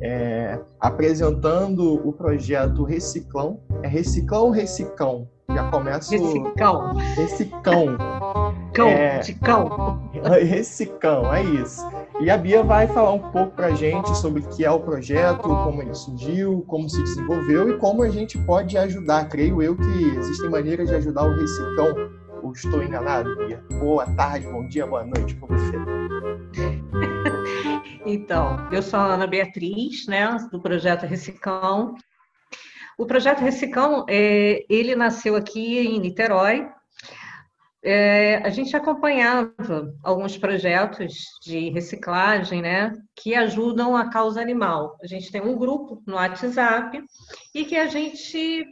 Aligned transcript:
é, 0.00 0.58
apresentando 0.80 2.06
o 2.06 2.12
projeto 2.12 2.84
Reciclão. 2.84 3.60
É 3.82 3.88
Reciclão 3.88 4.44
ou 4.44 4.50
Recicão? 4.50 5.28
Já 5.50 5.70
começa 5.70 6.10
Recicão. 6.10 6.94
Recicão. 6.94 7.98
Cão, 8.74 8.88
é... 8.88 9.18
de 9.18 9.34
cão. 9.34 10.10
Recicão, 10.46 11.34
é 11.34 11.42
isso. 11.42 11.84
E 12.20 12.30
a 12.30 12.36
Bia 12.36 12.62
vai 12.62 12.86
falar 12.86 13.12
um 13.12 13.30
pouco 13.30 13.56
para 13.56 13.68
a 13.68 13.74
gente 13.74 14.16
sobre 14.18 14.40
o 14.40 14.48
que 14.48 14.64
é 14.64 14.70
o 14.70 14.78
projeto, 14.78 15.42
como 15.42 15.82
ele 15.82 15.94
surgiu, 15.94 16.64
como 16.66 16.88
se 16.88 17.02
desenvolveu 17.02 17.70
e 17.70 17.78
como 17.78 18.02
a 18.02 18.08
gente 18.08 18.38
pode 18.38 18.76
ajudar. 18.76 19.28
Creio 19.28 19.62
eu 19.62 19.74
que 19.74 20.18
existem 20.18 20.50
maneiras 20.50 20.88
de 20.88 20.94
ajudar 20.96 21.24
o 21.24 21.34
Recicão. 21.34 22.10
Ou 22.42 22.52
estou 22.52 22.82
enganado, 22.82 23.34
Bia? 23.36 23.62
Boa 23.80 24.06
tarde, 24.06 24.46
bom 24.46 24.66
dia, 24.68 24.86
boa 24.86 25.04
noite 25.04 25.34
para 25.34 25.56
você. 25.56 26.87
Então, 28.10 28.56
eu 28.72 28.82
sou 28.82 28.98
a 28.98 29.04
Ana 29.04 29.26
Beatriz, 29.26 30.06
né, 30.06 30.34
do 30.50 30.58
projeto 30.58 31.04
Recicão. 31.04 31.94
O 32.96 33.04
projeto 33.04 33.40
Recicão, 33.40 34.06
é, 34.08 34.64
ele 34.66 34.96
nasceu 34.96 35.36
aqui 35.36 35.78
em 35.78 36.00
Niterói, 36.00 36.66
é, 37.84 38.36
a 38.36 38.48
gente 38.48 38.74
acompanhava 38.74 39.94
alguns 40.02 40.38
projetos 40.38 41.18
de 41.42 41.68
reciclagem, 41.68 42.62
né, 42.62 42.94
que 43.14 43.34
ajudam 43.34 43.94
a 43.94 44.08
causa 44.08 44.40
animal. 44.40 44.96
A 45.02 45.06
gente 45.06 45.30
tem 45.30 45.42
um 45.42 45.58
grupo 45.58 46.02
no 46.06 46.14
WhatsApp 46.14 47.04
e 47.54 47.66
que 47.66 47.76
a 47.76 47.88
gente 47.88 48.64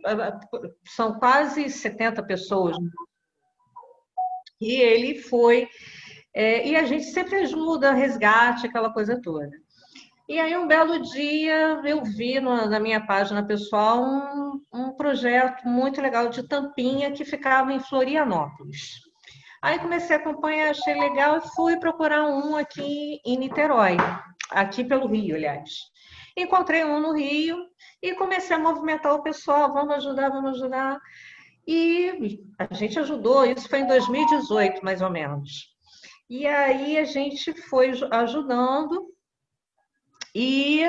são 0.86 1.18
quase 1.18 1.68
70 1.68 2.22
pessoas. 2.22 2.74
E 4.58 4.80
ele 4.80 5.20
foi 5.20 5.68
é, 6.38 6.68
e 6.68 6.76
a 6.76 6.84
gente 6.84 7.04
sempre 7.04 7.36
ajuda, 7.36 7.94
resgate, 7.94 8.66
aquela 8.66 8.92
coisa 8.92 9.18
toda. 9.22 9.50
E 10.28 10.38
aí, 10.38 10.54
um 10.54 10.66
belo 10.66 11.00
dia, 11.00 11.80
eu 11.82 12.04
vi 12.04 12.38
na 12.40 12.78
minha 12.78 13.00
página 13.06 13.42
pessoal 13.42 14.02
um, 14.02 14.60
um 14.70 14.92
projeto 14.92 15.66
muito 15.66 15.98
legal 15.98 16.28
de 16.28 16.46
tampinha 16.46 17.10
que 17.10 17.24
ficava 17.24 17.72
em 17.72 17.80
Florianópolis. 17.80 19.00
Aí 19.62 19.78
comecei 19.78 20.14
a 20.14 20.18
acompanhar, 20.18 20.72
achei 20.72 20.94
legal 21.00 21.38
e 21.38 21.48
fui 21.54 21.78
procurar 21.78 22.26
um 22.26 22.54
aqui 22.54 23.18
em 23.24 23.38
Niterói, 23.38 23.96
aqui 24.50 24.84
pelo 24.84 25.06
Rio, 25.06 25.36
aliás. 25.36 25.70
Encontrei 26.36 26.84
um 26.84 27.00
no 27.00 27.14
Rio 27.14 27.56
e 28.02 28.14
comecei 28.14 28.54
a 28.54 28.58
movimentar 28.58 29.14
o 29.14 29.22
pessoal, 29.22 29.72
vamos 29.72 29.94
ajudar, 29.94 30.28
vamos 30.28 30.60
ajudar. 30.60 30.98
E 31.66 32.44
a 32.58 32.74
gente 32.74 32.98
ajudou, 32.98 33.46
isso 33.46 33.70
foi 33.70 33.80
em 33.80 33.86
2018, 33.86 34.84
mais 34.84 35.00
ou 35.00 35.08
menos. 35.08 35.75
E 36.28 36.46
aí 36.46 36.98
a 36.98 37.04
gente 37.04 37.52
foi 37.62 37.92
ajudando 38.10 39.14
e 40.34 40.82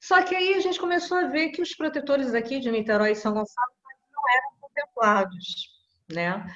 só 0.00 0.22
que 0.22 0.34
aí 0.34 0.54
a 0.54 0.60
gente 0.60 0.78
começou 0.78 1.16
a 1.16 1.26
ver 1.26 1.50
que 1.50 1.62
os 1.62 1.74
protetores 1.74 2.34
aqui 2.34 2.60
de 2.60 2.70
Niterói 2.70 3.12
e 3.12 3.16
São 3.16 3.32
Gonçalo 3.32 3.72
não 4.12 4.22
eram 4.36 4.60
contemplados, 4.60 5.68
né? 6.12 6.46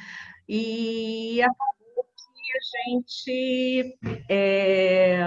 E 0.49 1.41
acabou 1.43 2.05
que 2.05 2.57
a 2.57 2.91
gente 2.91 3.99
é, 4.29 5.21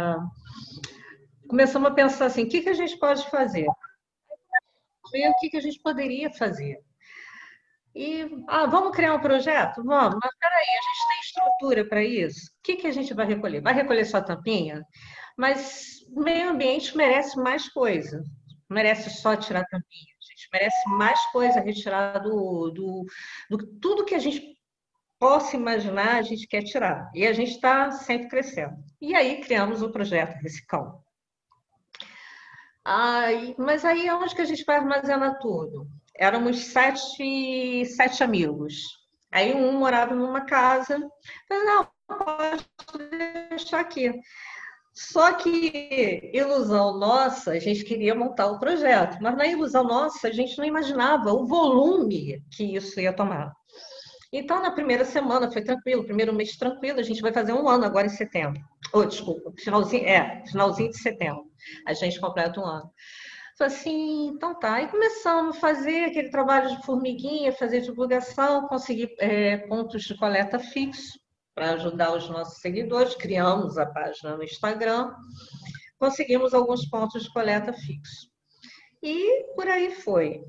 começamos 1.47 1.89
a 1.89 1.93
pensar 1.93 2.25
assim, 2.25 2.43
o 2.43 2.49
que, 2.49 2.61
que 2.61 2.69
a 2.69 2.73
gente 2.73 2.97
pode 2.97 3.29
fazer? 3.29 3.67
Ver 5.11 5.29
o 5.29 5.35
que, 5.39 5.49
que 5.49 5.57
a 5.57 5.61
gente 5.61 5.79
poderia 5.81 6.31
fazer. 6.31 6.83
E, 7.95 8.27
ah, 8.47 8.65
vamos 8.65 8.95
criar 8.95 9.13
um 9.13 9.19
projeto? 9.19 9.83
Vamos, 9.83 10.17
mas 10.21 10.35
peraí, 10.39 10.65
a 10.67 10.81
gente 10.81 11.07
tem 11.09 11.19
estrutura 11.19 11.85
para 11.85 12.03
isso? 12.03 12.47
O 12.47 12.63
que, 12.63 12.75
que 12.77 12.87
a 12.87 12.91
gente 12.91 13.13
vai 13.13 13.25
recolher? 13.25 13.61
Vai 13.61 13.73
recolher 13.73 14.05
só 14.05 14.19
tampinha? 14.19 14.83
Mas 15.37 16.01
o 16.09 16.21
meio 16.21 16.49
ambiente 16.49 16.97
merece 16.97 17.37
mais 17.37 17.69
coisa. 17.69 18.23
Merece 18.69 19.09
só 19.11 19.35
tirar 19.35 19.65
tampinha. 19.65 20.13
A 20.19 20.25
gente 20.31 20.49
merece 20.51 20.89
mais 20.89 21.23
coisa 21.27 21.59
retirar 21.59 22.19
do, 22.19 22.71
do, 22.71 23.05
do 23.49 23.67
tudo 23.79 24.05
que 24.05 24.15
a 24.15 24.19
gente 24.19 24.57
possa 25.19 25.55
imaginar, 25.55 26.15
a 26.15 26.21
gente 26.21 26.47
quer 26.47 26.63
tirar. 26.63 27.11
E 27.13 27.25
a 27.25 27.33
gente 27.33 27.51
está 27.51 27.91
sempre 27.91 28.27
crescendo. 28.27 28.75
E 28.99 29.15
aí 29.15 29.39
criamos 29.41 29.81
o 29.81 29.91
projeto 29.91 30.41
Recicão. 30.41 31.01
Aí, 32.83 33.55
mas 33.57 33.85
aí 33.85 34.09
onde 34.11 34.35
que 34.35 34.41
a 34.41 34.45
gente 34.45 34.65
vai 34.65 34.77
armazenar 34.77 35.39
tudo? 35.39 35.87
Éramos 36.17 36.65
sete, 36.65 37.85
sete 37.85 38.23
amigos. 38.23 38.75
Aí 39.31 39.53
um 39.53 39.79
morava 39.79 40.13
numa 40.13 40.41
casa. 40.41 40.99
Falei, 41.47 41.63
não, 41.63 41.87
pode 42.07 42.65
deixar 43.49 43.79
aqui. 43.79 44.13
Só 44.93 45.33
que 45.33 46.29
ilusão 46.33 46.99
nossa, 46.99 47.51
a 47.51 47.59
gente 47.59 47.83
queria 47.83 48.13
montar 48.13 48.47
o 48.47 48.59
projeto, 48.59 49.17
mas 49.21 49.35
na 49.35 49.47
ilusão 49.47 49.83
nossa, 49.83 50.27
a 50.27 50.31
gente 50.31 50.55
não 50.57 50.65
imaginava 50.65 51.33
o 51.33 51.47
volume 51.47 52.43
que 52.51 52.75
isso 52.75 52.99
ia 52.99 53.11
tomar. 53.11 53.51
Então, 54.31 54.61
na 54.61 54.71
primeira 54.71 55.03
semana 55.03 55.51
foi 55.51 55.63
tranquilo, 55.63 56.05
primeiro 56.05 56.33
mês 56.33 56.55
tranquilo, 56.57 56.99
a 56.99 57.03
gente 57.03 57.21
vai 57.21 57.33
fazer 57.33 57.53
um 57.53 57.67
ano 57.67 57.85
agora 57.85 58.05
em 58.05 58.09
setembro. 58.09 58.61
Oh, 58.91 59.03
desculpa, 59.03 59.51
finalzinho, 59.57 60.05
é, 60.07 60.43
finalzinho 60.47 60.91
de 60.91 60.99
setembro. 60.99 61.43
A 61.87 61.93
gente 61.93 62.19
completa 62.19 62.59
um 62.59 62.65
ano. 62.65 62.91
Falei 63.57 63.73
assim, 63.73 64.27
então 64.29 64.57
tá. 64.57 64.81
E 64.81 64.87
começamos 64.87 65.57
a 65.57 65.59
fazer 65.59 66.05
aquele 66.05 66.29
trabalho 66.29 66.75
de 66.75 66.83
formiguinha, 66.85 67.51
fazer 67.51 67.81
divulgação, 67.81 68.67
conseguir 68.67 69.13
é, 69.19 69.57
pontos 69.57 70.03
de 70.03 70.17
coleta 70.17 70.57
fixo 70.59 71.19
para 71.53 71.73
ajudar 71.73 72.15
os 72.15 72.27
nossos 72.29 72.59
seguidores, 72.59 73.15
criamos 73.15 73.77
a 73.77 73.85
página 73.85 74.35
no 74.35 74.43
Instagram, 74.43 75.13
conseguimos 75.99 76.53
alguns 76.53 76.85
pontos 76.89 77.23
de 77.23 77.31
coleta 77.31 77.71
fixos. 77.73 78.31
E 79.03 79.43
por 79.55 79.67
aí 79.67 79.91
foi. 79.91 80.43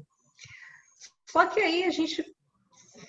Só 1.26 1.46
que 1.46 1.60
aí 1.60 1.84
a 1.84 1.90
gente 1.90 2.24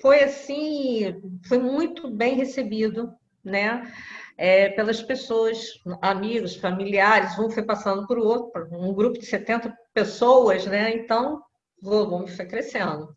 foi 0.02 0.24
assim, 0.24 1.40
foi 1.48 1.58
muito 1.58 2.12
bem 2.12 2.36
recebido, 2.36 3.14
né? 3.44 3.94
É, 4.38 4.70
pelas 4.70 5.02
pessoas, 5.02 5.58
amigos, 6.02 6.56
familiares, 6.58 7.40
um 7.40 7.50
foi 7.50 7.64
passando 7.64 8.06
o 8.10 8.26
outro, 8.26 8.68
um 8.74 8.94
grupo 8.94 9.18
de 9.18 9.26
70 9.26 9.74
pessoas, 9.96 10.66
né? 10.66 10.92
Então, 10.92 11.42
o 11.82 11.90
volume 11.90 12.28
foi 12.28 12.46
crescendo. 12.46 13.16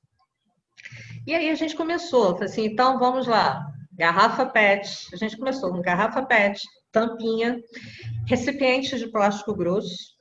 E 1.27 1.35
aí 1.35 1.51
a 1.51 1.55
gente 1.55 1.77
começou, 1.77 2.43
assim, 2.43 2.65
então 2.65 2.99
vamos 2.99 3.27
lá, 3.27 3.67
garrafa 3.93 4.47
PET. 4.47 5.09
A 5.13 5.17
gente 5.17 5.37
começou 5.37 5.71
com 5.71 5.83
garrafa 5.83 6.25
PET, 6.25 6.63
tampinha, 6.93 7.61
recipiente 8.27 8.97
de 8.97 9.11
plástico 9.11 9.55
grosso, 9.55 10.17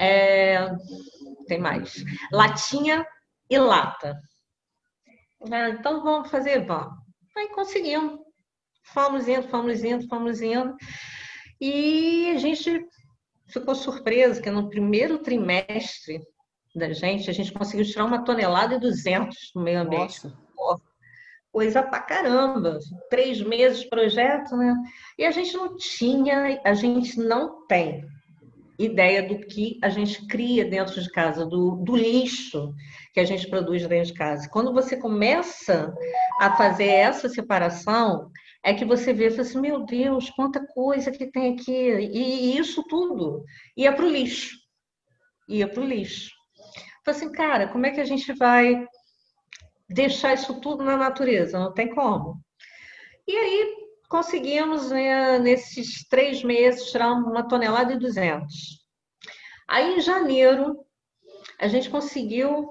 é, 0.00 0.70
tem 1.46 1.58
mais, 1.58 2.02
latinha 2.32 3.04
e 3.50 3.58
lata. 3.58 4.16
É, 5.52 5.68
então 5.70 6.02
vamos 6.02 6.30
fazer, 6.30 6.64
vamos. 6.64 6.94
Aí 7.36 7.48
conseguimos. 7.48 8.20
Fomos 8.84 9.26
indo, 9.26 9.48
fomos 9.48 9.82
indo, 9.82 10.06
fomos 10.08 10.40
indo. 10.40 10.76
E 11.60 12.30
a 12.30 12.38
gente 12.38 12.86
ficou 13.46 13.74
surpreso 13.74 14.42
que 14.42 14.50
no 14.50 14.68
primeiro 14.68 15.18
trimestre 15.18 16.20
da 16.74 16.92
gente, 16.92 17.30
a 17.30 17.32
gente 17.32 17.52
conseguiu 17.52 17.84
tirar 17.84 18.04
uma 18.04 18.24
tonelada 18.24 18.74
e 18.74 18.80
duzentos 18.80 19.52
no 19.54 19.62
meio 19.62 19.80
ambiente. 19.80 20.26
Nossa 20.56 20.94
coisa 21.54 21.84
pra 21.84 22.00
caramba. 22.00 22.80
Três 23.08 23.40
meses 23.40 23.82
de 23.82 23.88
projeto, 23.88 24.56
né? 24.56 24.74
E 25.16 25.24
a 25.24 25.30
gente 25.30 25.56
não 25.56 25.76
tinha, 25.76 26.60
a 26.64 26.74
gente 26.74 27.16
não 27.16 27.64
tem 27.68 28.04
ideia 28.76 29.22
do 29.22 29.38
que 29.38 29.78
a 29.80 29.88
gente 29.88 30.26
cria 30.26 30.64
dentro 30.64 31.00
de 31.00 31.08
casa, 31.10 31.46
do, 31.46 31.76
do 31.76 31.94
lixo 31.94 32.74
que 33.12 33.20
a 33.20 33.24
gente 33.24 33.48
produz 33.48 33.86
dentro 33.86 34.06
de 34.06 34.14
casa. 34.14 34.48
Quando 34.50 34.72
você 34.72 34.96
começa 34.96 35.94
a 36.40 36.56
fazer 36.56 36.88
essa 36.88 37.28
separação, 37.28 38.32
é 38.64 38.72
que 38.74 38.84
você 38.84 39.12
vê 39.12 39.26
assim, 39.26 39.60
meu 39.60 39.84
Deus, 39.84 40.30
quanta 40.30 40.66
coisa 40.66 41.10
que 41.10 41.30
tem 41.30 41.54
aqui. 41.54 41.72
E, 41.72 42.54
e 42.54 42.58
isso 42.58 42.82
tudo 42.84 43.44
ia 43.76 43.92
para 43.92 44.06
o 44.06 44.10
lixo. 44.10 44.56
Ia 45.48 45.68
para 45.68 45.82
o 45.82 45.86
lixo. 45.86 46.30
Falei 47.04 47.20
assim, 47.20 47.32
cara, 47.32 47.68
como 47.68 47.84
é 47.84 47.90
que 47.90 48.00
a 48.00 48.04
gente 48.04 48.32
vai 48.32 48.86
deixar 49.88 50.32
isso 50.32 50.60
tudo 50.60 50.82
na 50.82 50.96
natureza, 50.96 51.58
não 51.58 51.72
tem 51.72 51.94
como. 51.94 52.40
E 53.26 53.36
aí 53.36 53.84
conseguimos, 54.08 54.90
né, 54.90 55.38
nesses 55.38 56.06
três 56.08 56.42
meses, 56.42 56.90
tirar 56.90 57.12
uma 57.12 57.46
tonelada 57.46 57.92
e 57.92 57.98
duzentos. 57.98 58.82
Aí, 59.68 59.96
em 59.96 60.00
janeiro, 60.00 60.78
a 61.58 61.68
gente 61.68 61.90
conseguiu, 61.90 62.70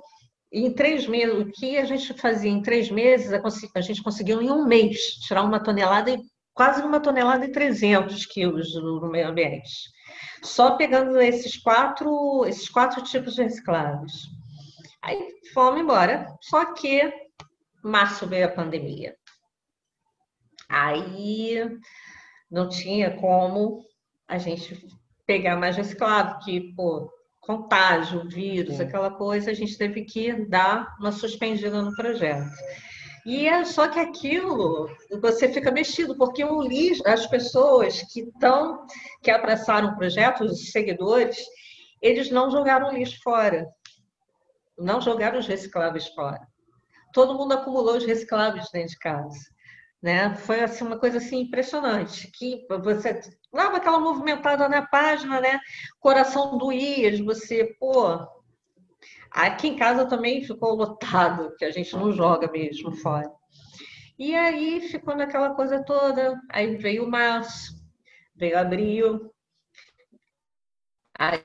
em 0.53 0.71
três 0.71 1.07
meses, 1.07 1.35
o 1.35 1.51
que 1.51 1.77
a 1.77 1.85
gente 1.85 2.13
fazia 2.13 2.51
em 2.51 2.61
três 2.61 2.91
meses, 2.91 3.31
a 3.33 3.81
gente 3.81 4.03
conseguiu 4.03 4.39
em 4.39 4.51
um 4.51 4.65
mês 4.65 4.99
tirar 5.25 5.41
uma 5.41 5.59
tonelada 5.59 6.11
e 6.11 6.19
quase 6.53 6.83
uma 6.83 6.99
tonelada 6.99 7.43
e 7.45 7.51
trezentos 7.51 8.25
quilos 8.27 8.75
no 8.75 9.09
meio 9.09 9.29
ambiente. 9.29 9.89
Só 10.43 10.77
pegando 10.77 11.19
esses 11.19 11.57
quatro, 11.57 12.45
esses 12.45 12.69
quatro 12.69 13.03
tipos 13.03 13.33
de 13.33 13.41
recicláveis. 13.41 14.13
Aí 15.01 15.29
fomos 15.53 15.81
embora. 15.81 16.27
Só 16.41 16.73
que 16.73 17.11
março 17.83 18.27
veio 18.27 18.45
a 18.45 18.51
pandemia. 18.51 19.15
Aí 20.69 21.59
não 22.49 22.69
tinha 22.69 23.17
como 23.17 23.83
a 24.27 24.37
gente 24.37 24.85
pegar 25.25 25.55
mais 25.55 25.75
reciclável, 25.75 26.37
que, 26.39 26.73
pô, 26.75 27.09
contágio, 27.45 28.27
vírus, 28.27 28.77
Sim. 28.77 28.83
aquela 28.83 29.11
coisa, 29.11 29.51
a 29.51 29.53
gente 29.53 29.77
teve 29.77 30.03
que 30.05 30.33
dar 30.47 30.95
uma 30.99 31.11
suspendida 31.11 31.81
no 31.81 31.93
projeto. 31.95 32.49
E 33.25 33.47
é 33.47 33.63
só 33.63 33.87
que 33.87 33.99
aquilo 33.99 34.89
você 35.21 35.47
fica 35.47 35.71
mexido, 35.71 36.17
porque 36.17 36.43
o 36.43 36.61
lixo, 36.61 37.01
as 37.05 37.27
pessoas 37.27 38.01
que 38.11 38.21
estão, 38.21 38.85
que 39.21 39.31
abraçaram 39.31 39.89
o 39.89 39.95
projeto, 39.95 40.43
os 40.43 40.71
seguidores, 40.71 41.37
eles 42.01 42.29
não 42.29 42.49
jogaram 42.49 42.89
o 42.89 42.93
lixo 42.93 43.21
fora. 43.21 43.65
Não 44.77 44.99
jogaram 44.99 45.39
os 45.39 45.47
recicláveis 45.47 46.07
fora. 46.07 46.41
Todo 47.13 47.35
mundo 47.37 47.53
acumulou 47.53 47.95
os 47.95 48.05
recicláveis 48.05 48.69
dentro 48.71 48.89
de 48.89 48.99
casa. 48.99 49.39
Né? 50.03 50.35
Foi 50.35 50.59
assim, 50.59 50.83
uma 50.85 50.99
coisa 50.99 51.17
assim 51.17 51.39
impressionante, 51.39 52.29
que 52.29 52.67
você 52.67 53.21
dava 53.53 53.77
aquela 53.77 53.99
movimentada 53.99 54.67
na 54.67 54.85
página, 54.85 55.39
né? 55.39 55.59
Coração 55.99 56.57
doía, 56.57 57.23
você, 57.23 57.75
pô, 57.79 58.19
Aqui 59.33 59.69
em 59.69 59.75
casa 59.75 60.05
também 60.05 60.43
ficou 60.43 60.75
lotado, 60.75 61.55
que 61.57 61.65
a 61.65 61.71
gente 61.71 61.95
não 61.95 62.11
joga 62.11 62.49
mesmo 62.51 62.91
fora. 62.91 63.31
E 64.17 64.35
aí 64.35 64.79
ficou 64.79 65.15
naquela 65.15 65.55
coisa 65.55 65.83
toda. 65.83 66.39
Aí 66.49 66.75
veio 66.75 67.09
março, 67.09 67.83
veio 68.35 68.59
abril, 68.59 69.33
aí 71.17 71.43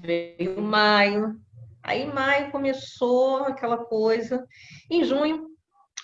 veio 0.00 0.62
maio. 0.62 1.40
Aí 1.82 2.06
maio 2.06 2.52
começou 2.52 3.38
aquela 3.38 3.78
coisa. 3.78 4.46
Em 4.88 5.02
junho, 5.02 5.48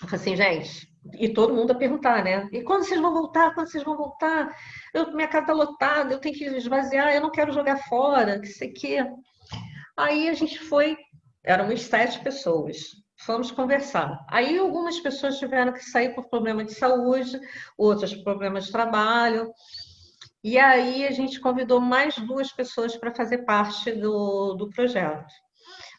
eu 0.01 0.09
falei 0.09 0.15
assim, 0.15 0.35
gente, 0.35 0.90
e 1.13 1.29
todo 1.29 1.53
mundo 1.53 1.71
a 1.71 1.75
perguntar, 1.75 2.23
né? 2.23 2.47
E 2.51 2.61
quando 2.61 2.83
vocês 2.83 3.01
vão 3.01 3.13
voltar? 3.13 3.53
Quando 3.53 3.67
vocês 3.67 3.83
vão 3.83 3.97
voltar? 3.97 4.55
Eu, 4.93 5.11
minha 5.13 5.27
casa 5.27 5.43
está 5.43 5.53
lotada, 5.53 6.13
eu 6.13 6.19
tenho 6.19 6.35
que 6.35 6.45
esvaziar, 6.45 7.13
eu 7.13 7.21
não 7.21 7.31
quero 7.31 7.51
jogar 7.51 7.77
fora, 7.87 8.39
que 8.39 8.47
sei 8.47 8.71
que. 8.71 8.97
Aí 9.97 10.29
a 10.29 10.33
gente 10.33 10.59
foi, 10.59 10.97
éramos 11.43 11.81
sete 11.83 12.19
pessoas, 12.19 12.77
fomos 13.17 13.51
conversar. 13.51 14.23
Aí 14.29 14.57
algumas 14.57 14.99
pessoas 14.99 15.37
tiveram 15.39 15.73
que 15.73 15.83
sair 15.83 16.13
por 16.13 16.29
problema 16.29 16.63
de 16.63 16.73
saúde, 16.73 17.39
outras 17.77 18.13
por 18.13 18.23
problemas 18.23 18.65
de 18.65 18.71
trabalho. 18.71 19.51
E 20.43 20.57
aí 20.57 21.05
a 21.05 21.11
gente 21.11 21.39
convidou 21.39 21.79
mais 21.79 22.15
duas 22.15 22.51
pessoas 22.51 22.95
para 22.95 23.13
fazer 23.13 23.39
parte 23.39 23.91
do, 23.91 24.55
do 24.55 24.69
projeto. 24.69 25.31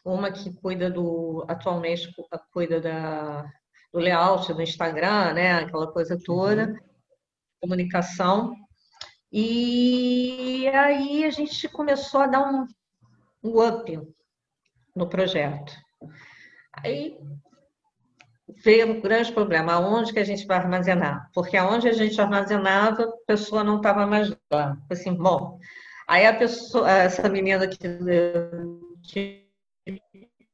Uma 0.05 0.31
que 0.31 0.53
cuida 0.55 0.89
do, 0.89 1.45
atualmente 1.47 2.09
cuida 2.51 2.81
da, 2.81 3.45
do 3.93 3.99
layout 3.99 4.51
do 4.51 4.61
Instagram, 4.61 5.33
né? 5.33 5.53
Aquela 5.53 5.87
coisa 5.87 6.17
toda, 6.17 6.65
uhum. 6.65 6.77
comunicação. 7.61 8.55
E 9.31 10.67
aí 10.67 11.23
a 11.23 11.29
gente 11.29 11.69
começou 11.69 12.21
a 12.21 12.27
dar 12.27 12.41
um, 12.41 12.67
um 13.43 13.61
up 13.61 14.01
no 14.95 15.07
projeto. 15.07 15.73
Aí 16.73 17.17
veio 18.63 18.91
um 18.91 19.01
grande 19.01 19.31
problema, 19.31 19.73
aonde 19.73 20.11
que 20.11 20.19
a 20.19 20.23
gente 20.23 20.45
vai 20.45 20.57
armazenar? 20.57 21.29
Porque 21.33 21.55
aonde 21.55 21.87
a 21.87 21.93
gente 21.93 22.19
armazenava, 22.19 23.03
a 23.03 23.11
pessoa 23.27 23.63
não 23.63 23.77
estava 23.77 24.05
mais 24.07 24.35
lá. 24.51 24.77
Assim, 24.89 25.13
bom, 25.13 25.59
aí 26.07 26.25
a 26.25 26.35
pessoa, 26.35 26.89
essa 26.91 27.29
menina 27.29 27.67
que, 27.67 29.47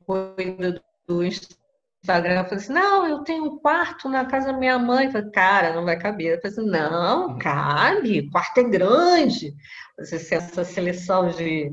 cuida 0.05 0.81
do 1.07 1.23
Instagram 1.23 1.68
falou 2.05 2.45
assim: 2.51 2.73
não, 2.73 3.07
eu 3.07 3.19
tenho 3.23 3.45
um 3.45 3.59
quarto 3.59 4.09
na 4.09 4.25
casa 4.25 4.51
da 4.51 4.57
minha 4.57 4.79
mãe. 4.79 5.05
Eu 5.05 5.11
falei, 5.11 5.31
cara, 5.31 5.73
não 5.73 5.85
vai 5.85 5.97
caber. 5.97 6.35
Eu 6.35 6.41
falei 6.41 6.57
assim, 6.57 6.69
não, 6.69 7.37
cabe, 7.37 8.19
o 8.21 8.31
quarto 8.31 8.59
é 8.59 8.63
grande. 8.63 9.53
Você, 9.97 10.15
essa 10.35 10.63
seleção 10.63 11.29
de 11.29 11.71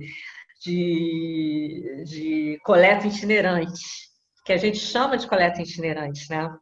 de, 0.66 2.04
de 2.04 2.60
coleta 2.64 3.06
itinerante, 3.06 4.10
que 4.44 4.52
a 4.52 4.56
gente 4.56 4.78
chama 4.78 5.16
de 5.16 5.26
coleta 5.26 5.62
itinerante, 5.62 6.28
né? 6.30 6.54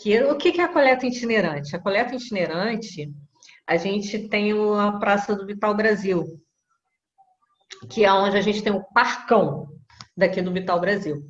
Que, 0.00 0.22
o 0.22 0.36
que 0.36 0.60
é 0.60 0.64
a 0.64 0.72
coleta 0.72 1.06
itinerante? 1.06 1.74
A 1.74 1.80
coleta 1.80 2.14
itinerante, 2.14 3.12
a 3.66 3.76
gente 3.76 4.28
tem 4.28 4.52
a 4.52 4.92
Praça 4.92 5.34
do 5.34 5.46
Vital 5.46 5.74
Brasil, 5.74 6.24
que 7.90 8.04
é 8.04 8.12
onde 8.12 8.36
a 8.36 8.40
gente 8.40 8.62
tem 8.62 8.72
o 8.72 8.84
parcão 8.92 9.68
daqui 10.16 10.40
do 10.40 10.52
Vital 10.52 10.80
Brasil. 10.80 11.22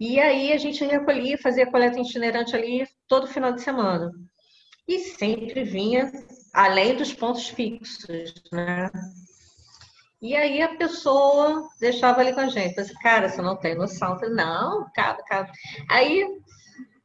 E 0.00 0.20
aí 0.20 0.52
a 0.52 0.58
gente 0.58 0.84
recolhia, 0.84 1.36
fazia 1.38 1.70
coleta 1.70 1.98
itinerante 1.98 2.54
ali 2.54 2.86
todo 3.08 3.26
final 3.26 3.52
de 3.52 3.62
semana. 3.62 4.12
E 4.86 4.98
sempre 5.00 5.64
vinha, 5.64 6.10
além 6.54 6.96
dos 6.96 7.12
pontos 7.12 7.48
fixos, 7.48 8.32
né? 8.52 8.90
E 10.20 10.34
aí 10.34 10.62
a 10.62 10.76
pessoa 10.76 11.68
deixava 11.80 12.20
ali 12.20 12.32
com 12.32 12.40
a 12.40 12.48
gente. 12.48 12.78
Assim, 12.78 12.94
cara, 12.94 13.28
você 13.28 13.42
não 13.42 13.56
tem 13.56 13.74
noção. 13.74 14.16
Eu 14.20 14.30
não, 14.30 14.90
cara, 14.94 15.22
cara. 15.24 15.50
Aí, 15.90 16.26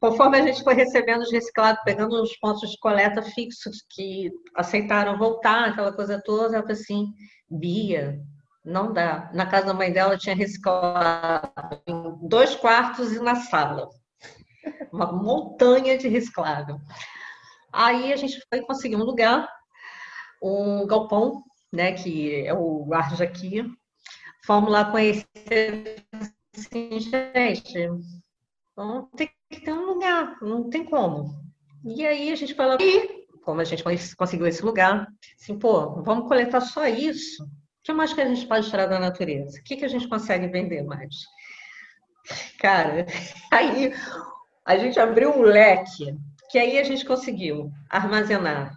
conforme 0.00 0.38
a 0.38 0.46
gente 0.46 0.64
foi 0.64 0.74
recebendo 0.74 1.22
os 1.22 1.32
reciclados, 1.32 1.82
pegando 1.84 2.20
os 2.20 2.36
pontos 2.38 2.70
de 2.70 2.78
coleta 2.78 3.22
fixos 3.22 3.84
que 3.90 4.30
aceitaram 4.56 5.18
voltar, 5.18 5.68
aquela 5.68 5.92
coisa 5.92 6.20
toda, 6.24 6.56
ela 6.56 6.62
falou 6.62 6.72
assim, 6.72 7.06
Bia, 7.50 8.18
não 8.64 8.92
dá. 8.92 9.30
Na 9.34 9.46
casa 9.46 9.66
da 9.66 9.74
mãe 9.74 9.92
dela 9.92 10.16
tinha 10.16 10.34
reciclado 10.34 11.52
em 11.86 12.28
dois 12.28 12.54
quartos 12.54 13.12
e 13.12 13.20
na 13.20 13.36
sala. 13.36 13.88
Uma 14.92 15.12
montanha 15.12 15.98
de 15.98 16.08
reciclável. 16.08 16.78
Aí 17.72 18.12
a 18.12 18.16
gente 18.16 18.40
foi 18.48 18.62
conseguir 18.62 18.96
um 18.96 19.04
lugar, 19.04 19.48
um 20.42 20.86
galpão 20.86 21.42
né, 21.74 21.92
que 21.92 22.46
é 22.46 22.54
o 22.54 22.84
Guarda 22.84 23.24
aqui, 23.24 23.64
fomos 24.46 24.70
lá 24.70 24.84
conhecer, 24.84 26.06
assim, 26.56 27.00
gente, 27.00 27.90
ter 29.16 29.30
que 29.50 29.60
ter 29.60 29.72
um 29.72 29.86
lugar, 29.86 30.38
não 30.40 30.70
tem 30.70 30.84
como. 30.84 31.34
E 31.84 32.06
aí 32.06 32.30
a 32.30 32.36
gente 32.36 32.54
falou, 32.54 32.78
e 32.80 33.26
como 33.42 33.60
a 33.60 33.64
gente 33.64 33.82
conseguiu 34.16 34.46
esse 34.46 34.64
lugar, 34.64 35.06
assim, 35.38 35.58
pô, 35.58 36.02
vamos 36.02 36.28
coletar 36.28 36.60
só 36.60 36.86
isso. 36.86 37.44
Que 37.84 37.92
mais 37.92 38.12
que 38.12 38.20
a 38.20 38.26
gente 38.26 38.46
pode 38.46 38.68
tirar 38.68 38.86
da 38.86 38.98
natureza? 38.98 39.60
O 39.60 39.62
que, 39.62 39.76
que 39.76 39.84
a 39.84 39.88
gente 39.88 40.08
consegue 40.08 40.48
vender 40.48 40.82
mais? 40.82 41.14
Cara, 42.58 43.06
aí 43.52 43.94
a 44.64 44.76
gente 44.78 44.98
abriu 44.98 45.30
um 45.30 45.42
leque, 45.42 46.16
que 46.50 46.58
aí 46.58 46.78
a 46.78 46.84
gente 46.84 47.04
conseguiu 47.04 47.70
armazenar 47.90 48.72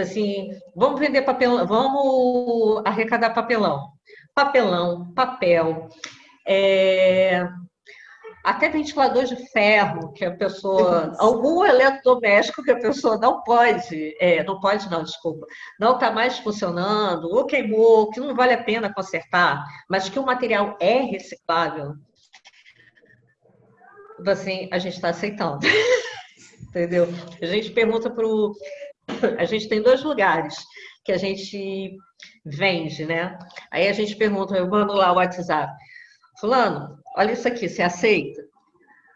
assim, 0.00 0.50
vamos 0.74 1.00
vender 1.00 1.22
papelão, 1.22 1.66
vamos 1.66 2.82
arrecadar 2.84 3.30
papelão. 3.30 3.92
Papelão, 4.34 5.12
papel, 5.14 5.88
é, 6.46 7.48
até 8.46 8.68
ventilador 8.68 9.24
de 9.24 9.34
ferro, 9.50 10.12
que 10.12 10.24
a 10.24 10.30
pessoa. 10.30 11.12
algum 11.18 11.64
eletrodoméstico 11.64 12.62
que 12.62 12.70
a 12.70 12.78
pessoa 12.78 13.18
não 13.18 13.42
pode, 13.42 14.16
é, 14.20 14.44
não 14.44 14.60
pode, 14.60 14.88
não, 14.88 15.02
desculpa, 15.02 15.44
não 15.80 15.94
está 15.94 16.12
mais 16.12 16.38
funcionando, 16.38 17.28
ou 17.28 17.44
queimou, 17.44 18.08
que 18.08 18.20
não 18.20 18.36
vale 18.36 18.54
a 18.54 18.62
pena 18.62 18.94
consertar, 18.94 19.64
mas 19.90 20.08
que 20.08 20.16
o 20.16 20.24
material 20.24 20.76
é 20.80 21.00
reciclável. 21.00 21.94
Assim, 24.24 24.68
a 24.72 24.78
gente 24.78 24.94
está 24.94 25.08
aceitando. 25.08 25.66
Entendeu? 26.68 27.08
A 27.42 27.46
gente 27.46 27.72
pergunta 27.72 28.08
para 28.08 28.26
o 28.26 28.52
a 29.38 29.44
gente 29.44 29.68
tem 29.68 29.82
dois 29.82 30.04
lugares 30.04 30.56
que 31.04 31.10
a 31.10 31.16
gente 31.16 31.96
vende, 32.44 33.04
né? 33.04 33.36
Aí 33.72 33.88
a 33.88 33.92
gente 33.92 34.14
pergunta, 34.14 34.56
eu 34.56 34.68
mando 34.68 34.92
lá 34.92 35.12
o 35.12 35.16
WhatsApp. 35.16 35.72
Fulano, 36.40 36.98
olha 37.16 37.32
isso 37.32 37.48
aqui, 37.48 37.68
você 37.68 37.82
aceita? 37.82 38.44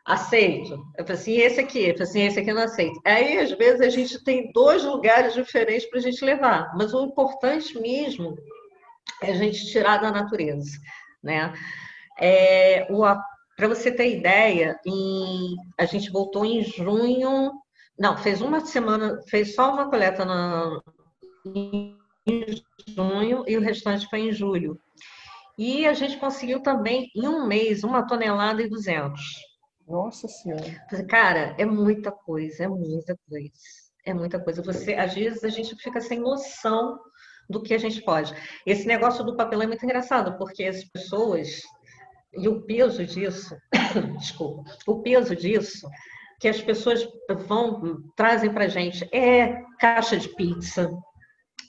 Aceito. 0.06 0.74
Eu 0.96 1.04
falei 1.04 1.20
assim, 1.20 1.36
esse 1.36 1.60
aqui? 1.60 1.88
Eu 1.88 1.92
falei 1.92 2.08
assim, 2.08 2.22
esse 2.22 2.40
aqui 2.40 2.50
eu 2.50 2.54
não 2.54 2.62
aceito. 2.62 3.00
Aí, 3.04 3.38
às 3.38 3.52
vezes, 3.52 3.80
a 3.80 3.88
gente 3.88 4.22
tem 4.24 4.50
dois 4.52 4.84
lugares 4.84 5.34
diferentes 5.34 5.88
para 5.88 5.98
a 5.98 6.02
gente 6.02 6.24
levar. 6.24 6.72
Mas 6.76 6.94
o 6.94 7.04
importante 7.04 7.78
mesmo 7.78 8.36
é 9.22 9.30
a 9.30 9.34
gente 9.34 9.66
tirar 9.70 9.98
da 9.98 10.10
natureza, 10.10 10.78
né? 11.22 11.52
É, 12.18 12.86
para 13.56 13.68
você 13.68 13.90
ter 13.90 14.16
ideia, 14.16 14.78
em, 14.86 15.56
a 15.78 15.84
gente 15.84 16.10
voltou 16.10 16.44
em 16.44 16.64
junho 16.64 17.52
não, 18.00 18.16
fez 18.16 18.40
uma 18.40 18.64
semana, 18.64 19.20
fez 19.28 19.54
só 19.54 19.74
uma 19.74 19.90
coleta 19.90 20.24
na, 20.24 20.80
em 21.44 21.94
junho 22.88 23.44
e 23.46 23.58
o 23.58 23.60
restante 23.60 24.08
foi 24.08 24.20
em 24.20 24.32
julho. 24.32 24.80
E 25.60 25.86
a 25.86 25.92
gente 25.92 26.16
conseguiu 26.16 26.62
também, 26.62 27.10
em 27.14 27.28
um 27.28 27.46
mês, 27.46 27.84
uma 27.84 28.06
tonelada 28.06 28.62
e 28.62 28.66
duzentos. 28.66 29.20
Nossa 29.86 30.26
Senhora. 30.26 30.64
Cara, 31.06 31.54
é 31.58 31.66
muita 31.66 32.10
coisa, 32.10 32.64
é 32.64 32.66
muita 32.66 33.14
coisa. 33.28 33.52
É 34.06 34.14
muita 34.14 34.42
coisa. 34.42 34.62
Você, 34.62 34.94
às 34.94 35.12
vezes 35.12 35.44
a 35.44 35.50
gente 35.50 35.76
fica 35.76 36.00
sem 36.00 36.18
noção 36.18 36.98
do 37.46 37.62
que 37.62 37.74
a 37.74 37.78
gente 37.78 38.00
pode. 38.00 38.34
Esse 38.64 38.86
negócio 38.86 39.22
do 39.22 39.36
papelão 39.36 39.64
é 39.64 39.66
muito 39.66 39.84
engraçado, 39.84 40.38
porque 40.38 40.64
as 40.64 40.82
pessoas 40.82 41.60
e 42.32 42.48
o 42.48 42.62
peso 42.62 43.04
disso, 43.04 43.54
desculpa, 44.18 44.64
o 44.86 45.02
peso 45.02 45.36
disso 45.36 45.86
que 46.40 46.48
as 46.48 46.62
pessoas 46.62 47.06
vão 47.46 48.02
trazem 48.16 48.50
para 48.50 48.66
gente 48.66 49.06
é 49.14 49.62
caixa 49.78 50.16
de 50.16 50.30
pizza, 50.30 50.90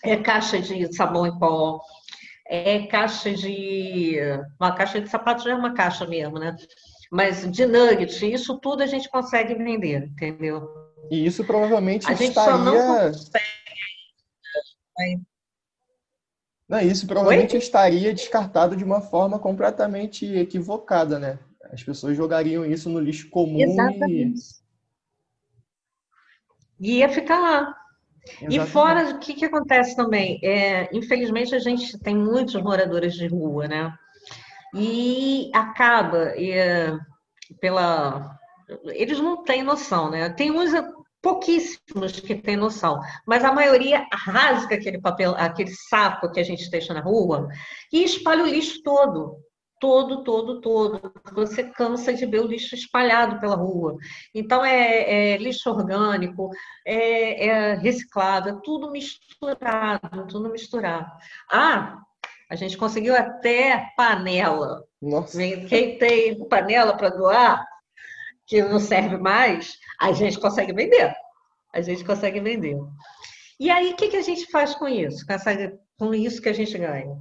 é 0.01 0.15
caixa 0.15 0.61
de 0.61 0.95
sabão 0.95 1.27
em 1.27 1.37
pó, 1.37 1.81
é 2.51 2.85
caixa 2.85 3.33
de. 3.33 4.17
Uma 4.59 4.75
caixa 4.75 4.99
de 4.99 5.09
sapato 5.09 5.43
já 5.43 5.51
é 5.51 5.55
uma 5.55 5.73
caixa 5.73 6.05
mesmo, 6.05 6.37
né? 6.37 6.53
Mas 7.09 7.49
de 7.49 7.65
nuggets, 7.65 8.21
isso 8.21 8.59
tudo 8.59 8.83
a 8.83 8.85
gente 8.85 9.09
consegue 9.09 9.55
vender, 9.55 10.03
entendeu? 10.03 10.69
E 11.09 11.25
isso 11.25 11.45
provavelmente 11.45 12.07
a 12.07 12.13
estaria... 12.13 12.27
gente 12.27 12.33
só 12.35 12.57
não 12.57 13.11
consegue 13.11 13.61
não, 16.67 16.79
isso 16.79 17.05
provavelmente 17.05 17.53
Oi? 17.53 17.59
estaria 17.59 18.13
descartado 18.13 18.77
de 18.77 18.83
uma 18.83 19.01
forma 19.01 19.37
completamente 19.37 20.25
equivocada, 20.25 21.19
né? 21.19 21.37
As 21.71 21.83
pessoas 21.83 22.15
jogariam 22.15 22.65
isso 22.65 22.89
no 22.89 22.99
lixo 22.99 23.29
comum 23.29 23.59
Exatamente. 23.59 24.41
e... 26.79 26.99
ia 26.99 27.09
ficar 27.09 27.39
lá. 27.39 27.80
Exatamente. 28.25 28.55
E 28.55 28.71
fora, 28.71 29.09
o 29.09 29.19
que, 29.19 29.33
que 29.33 29.45
acontece 29.45 29.95
também? 29.95 30.39
É, 30.43 30.89
infelizmente, 30.93 31.55
a 31.55 31.59
gente 31.59 31.97
tem 31.99 32.15
muitos 32.15 32.55
moradores 32.61 33.13
de 33.13 33.27
rua, 33.27 33.67
né? 33.67 33.93
E 34.75 35.51
acaba, 35.53 36.33
é, 36.37 36.97
pela... 37.59 38.37
Eles 38.85 39.19
não 39.19 39.43
têm 39.43 39.63
noção, 39.63 40.09
né? 40.09 40.29
Tem 40.29 40.51
uns 40.51 40.71
pouquíssimos 41.21 42.19
que 42.19 42.35
têm 42.35 42.55
noção, 42.57 42.99
mas 43.27 43.43
a 43.43 43.53
maioria 43.53 44.07
rasga 44.11 44.75
aquele 44.75 44.99
papel, 44.99 45.35
aquele 45.37 45.71
saco 45.71 46.31
que 46.31 46.39
a 46.39 46.43
gente 46.43 46.69
deixa 46.69 46.93
na 46.93 47.01
rua 47.01 47.47
e 47.93 48.03
espalha 48.03 48.43
o 48.43 48.47
lixo 48.47 48.81
todo. 48.81 49.37
Todo, 49.81 50.23
todo, 50.23 50.61
todo. 50.61 51.11
Você 51.33 51.63
cansa 51.63 52.13
de 52.13 52.25
ver 52.25 52.39
o 52.39 52.47
lixo 52.47 52.75
espalhado 52.75 53.39
pela 53.39 53.55
rua. 53.55 53.97
Então, 54.33 54.63
é, 54.63 55.33
é 55.33 55.37
lixo 55.37 55.71
orgânico, 55.71 56.51
é, 56.85 57.47
é 57.47 57.73
reciclado, 57.73 58.49
é 58.49 58.59
tudo 58.63 58.91
misturado, 58.91 60.27
tudo 60.27 60.51
misturado. 60.51 61.11
Ah, 61.51 61.97
a 62.47 62.55
gente 62.55 62.77
conseguiu 62.77 63.15
até 63.15 63.91
panela. 63.97 64.83
Nossa. 65.01 65.37
Quem 65.67 65.97
tem 65.97 66.47
panela 66.47 66.95
para 66.95 67.09
doar, 67.09 67.65
que 68.45 68.61
não 68.61 68.79
serve 68.79 69.17
mais, 69.17 69.77
a 69.99 70.11
gente 70.11 70.39
consegue 70.39 70.73
vender. 70.73 71.11
A 71.73 71.81
gente 71.81 72.03
consegue 72.03 72.39
vender. 72.39 72.77
E 73.59 73.69
aí, 73.69 73.93
o 73.93 73.95
que, 73.95 74.09
que 74.09 74.17
a 74.17 74.21
gente 74.21 74.45
faz 74.51 74.75
com 74.75 74.87
isso? 74.87 75.25
Com, 75.25 75.33
essa, 75.33 75.51
com 75.97 76.13
isso 76.13 76.41
que 76.41 76.49
a 76.49 76.53
gente 76.53 76.77
ganha? 76.77 77.15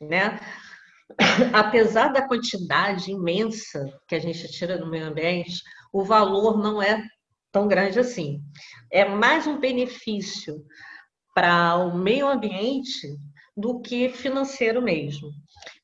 Né? 0.00 0.40
Apesar 1.52 2.08
da 2.08 2.26
quantidade 2.26 3.10
imensa 3.10 3.84
que 4.06 4.14
a 4.14 4.18
gente 4.18 4.50
tira 4.50 4.78
do 4.78 4.90
meio 4.90 5.06
ambiente, 5.06 5.62
o 5.92 6.04
valor 6.04 6.58
não 6.58 6.82
é 6.82 7.02
tão 7.50 7.68
grande 7.68 7.98
assim. 7.98 8.40
É 8.90 9.04
mais 9.04 9.46
um 9.46 9.58
benefício 9.58 10.64
para 11.34 11.76
o 11.76 11.96
meio 11.96 12.28
ambiente 12.28 13.08
do 13.56 13.80
que 13.80 14.08
financeiro 14.08 14.80
mesmo. 14.80 15.30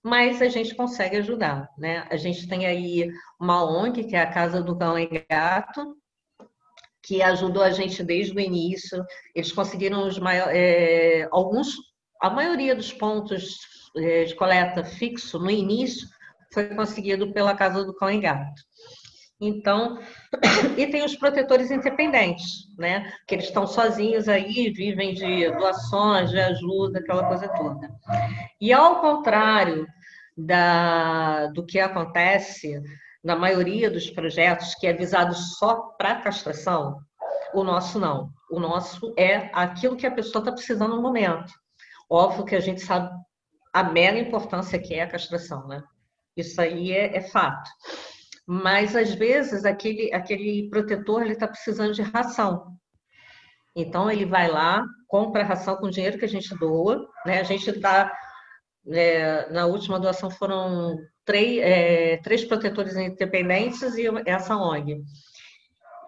Mas 0.03 0.41
a 0.41 0.49
gente 0.49 0.75
consegue 0.75 1.17
ajudar, 1.17 1.69
né? 1.77 2.07
A 2.11 2.17
gente 2.17 2.49
tem 2.49 2.67
aí 2.67 3.11
uma 3.39 3.65
ONG, 3.65 4.05
que 4.05 4.17
é 4.17 4.21
a 4.21 4.31
Casa 4.31 4.63
do 4.63 4.77
Cão 4.77 4.99
e 4.99 5.07
Gato, 5.29 5.97
que 7.03 7.23
ajudou 7.23 7.63
a 7.63 7.71
gente 7.71 8.03
desde 8.03 8.35
o 8.35 8.41
início. 8.41 9.05
Eles 9.35 9.53
conseguiram 9.53 10.09
maiores, 10.21 10.55
é, 10.55 11.29
alguns, 11.31 11.75
a 12.21 12.31
maioria 12.31 12.75
dos 12.75 12.93
pontos 12.93 13.59
de 14.27 14.35
coleta 14.35 14.85
fixo 14.85 15.39
no 15.39 15.51
início 15.51 16.09
foi 16.53 16.75
conseguido 16.75 17.33
pela 17.33 17.55
Casa 17.55 17.85
do 17.85 17.95
Cão 17.95 18.11
e 18.11 18.21
Gato. 18.21 18.63
Então, 19.41 19.99
e 20.77 20.87
tem 20.89 21.05
os 21.05 21.15
protetores 21.15 21.71
independentes, 21.71 22.67
né? 22.77 23.13
Que 23.27 23.37
eles 23.37 23.47
estão 23.47 23.67
sozinhos 23.67 24.29
aí, 24.29 24.71
vivem 24.71 25.15
de 25.15 25.51
doações, 25.53 26.31
de 26.31 26.41
ajuda, 26.41 26.99
aquela 26.99 27.25
coisa 27.27 27.49
toda. 27.49 27.89
E 28.61 28.73
ao 28.73 29.01
contrário 29.01 29.87
da, 30.37 31.47
do 31.49 31.65
que 31.65 31.79
acontece 31.79 32.81
na 33.23 33.37
maioria 33.37 33.91
dos 33.91 34.11
projetos 34.11 34.75
que 34.75 34.87
é 34.87 34.93
visado 34.93 35.35
só 35.35 35.95
para 35.99 36.21
castração, 36.21 36.99
o 37.55 37.63
nosso 37.63 37.99
não. 37.99 38.31
O 38.51 38.59
nosso 38.59 39.15
é 39.17 39.51
aquilo 39.53 39.97
que 39.97 40.07
a 40.07 40.11
pessoa 40.11 40.41
está 40.41 40.53
precisando 40.53 40.97
no 40.97 41.03
momento. 41.03 41.53
Óbvio 42.11 42.45
que 42.45 42.57
a 42.57 42.61
gente 42.61 42.81
sabe 42.81 43.11
a 43.73 43.83
mega 43.83 44.19
importância 44.19 44.79
que 44.79 44.95
é 44.95 45.03
a 45.03 45.11
castração, 45.11 45.67
né? 45.67 45.83
Isso 46.37 46.61
aí 46.61 46.93
é, 46.93 47.17
é 47.17 47.21
fato. 47.21 47.69
Mas 48.47 48.97
às 48.97 49.13
vezes 49.15 49.65
aquele, 49.65 50.13
aquele 50.13 50.69
protetor 50.71 51.23
ele 51.23 51.33
está 51.33 51.47
precisando 51.47 51.93
de 51.93 52.03
ração. 52.03 52.77
Então 53.77 54.11
ele 54.11 54.25
vai 54.25 54.49
lá, 54.49 54.85
compra 55.07 55.43
a 55.43 55.47
ração 55.47 55.77
com 55.77 55.87
o 55.87 55.91
dinheiro 55.91 56.19
que 56.19 56.25
a 56.25 56.29
gente 56.29 56.57
doa, 56.59 57.07
né? 57.27 57.41
A 57.41 57.45
gente 57.45 57.69
está 57.71 58.13
é, 58.91 59.51
na 59.51 59.67
última 59.67 60.01
doação 60.01 60.31
foram 60.31 60.97
três, 61.25 61.61
é, 61.63 62.17
três 62.19 62.45
protetores 62.45 62.97
independentes 62.97 63.97
e 63.97 64.07
essa 64.25 64.57
ONG. 64.57 65.03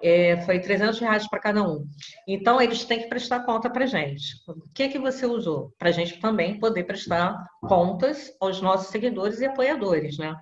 É, 0.02 0.40
foi 0.42 0.58
300 0.58 0.98
reais 0.98 1.28
para 1.28 1.40
cada 1.40 1.62
um. 1.62 1.86
Então, 2.26 2.60
eles 2.60 2.84
têm 2.84 3.00
que 3.00 3.08
prestar 3.08 3.40
conta 3.40 3.68
para 3.68 3.84
a 3.84 3.86
gente. 3.86 4.34
O 4.48 4.68
que, 4.74 4.88
que 4.88 4.98
você 4.98 5.26
usou? 5.26 5.72
Para 5.78 5.90
a 5.90 5.92
gente 5.92 6.18
também 6.20 6.58
poder 6.58 6.84
prestar 6.84 7.36
contas 7.60 8.34
aos 8.40 8.62
nossos 8.62 8.88
seguidores 8.88 9.40
e 9.40 9.44
apoiadores, 9.44 10.16
né? 10.16 10.34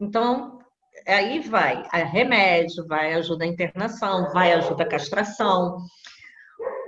Então, 0.00 0.58
aí 1.06 1.40
vai 1.40 1.84
a 1.90 1.98
remédio, 1.98 2.86
vai 2.86 3.14
ajuda 3.14 3.44
a 3.44 3.48
internação, 3.48 4.30
vai 4.32 4.52
ajuda 4.52 4.84
a 4.84 4.88
castração, 4.88 5.78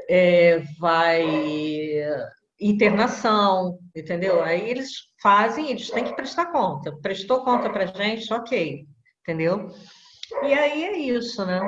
é, 0.09 0.63
vai 0.79 1.25
internação, 2.61 3.79
entendeu? 3.95 4.43
Aí 4.43 4.69
eles 4.69 4.91
fazem, 5.23 5.71
eles 5.71 5.91
têm 5.91 6.05
que 6.05 6.17
prestar 6.17 6.47
conta. 6.47 6.97
Prestou 7.01 7.45
conta 7.45 7.71
para 7.71 7.87
gente, 7.87 8.33
ok, 8.33 8.87
entendeu? 9.23 9.69
E 10.43 10.53
aí 10.53 10.85
é 10.85 10.99
isso, 10.99 11.45
né? 11.45 11.61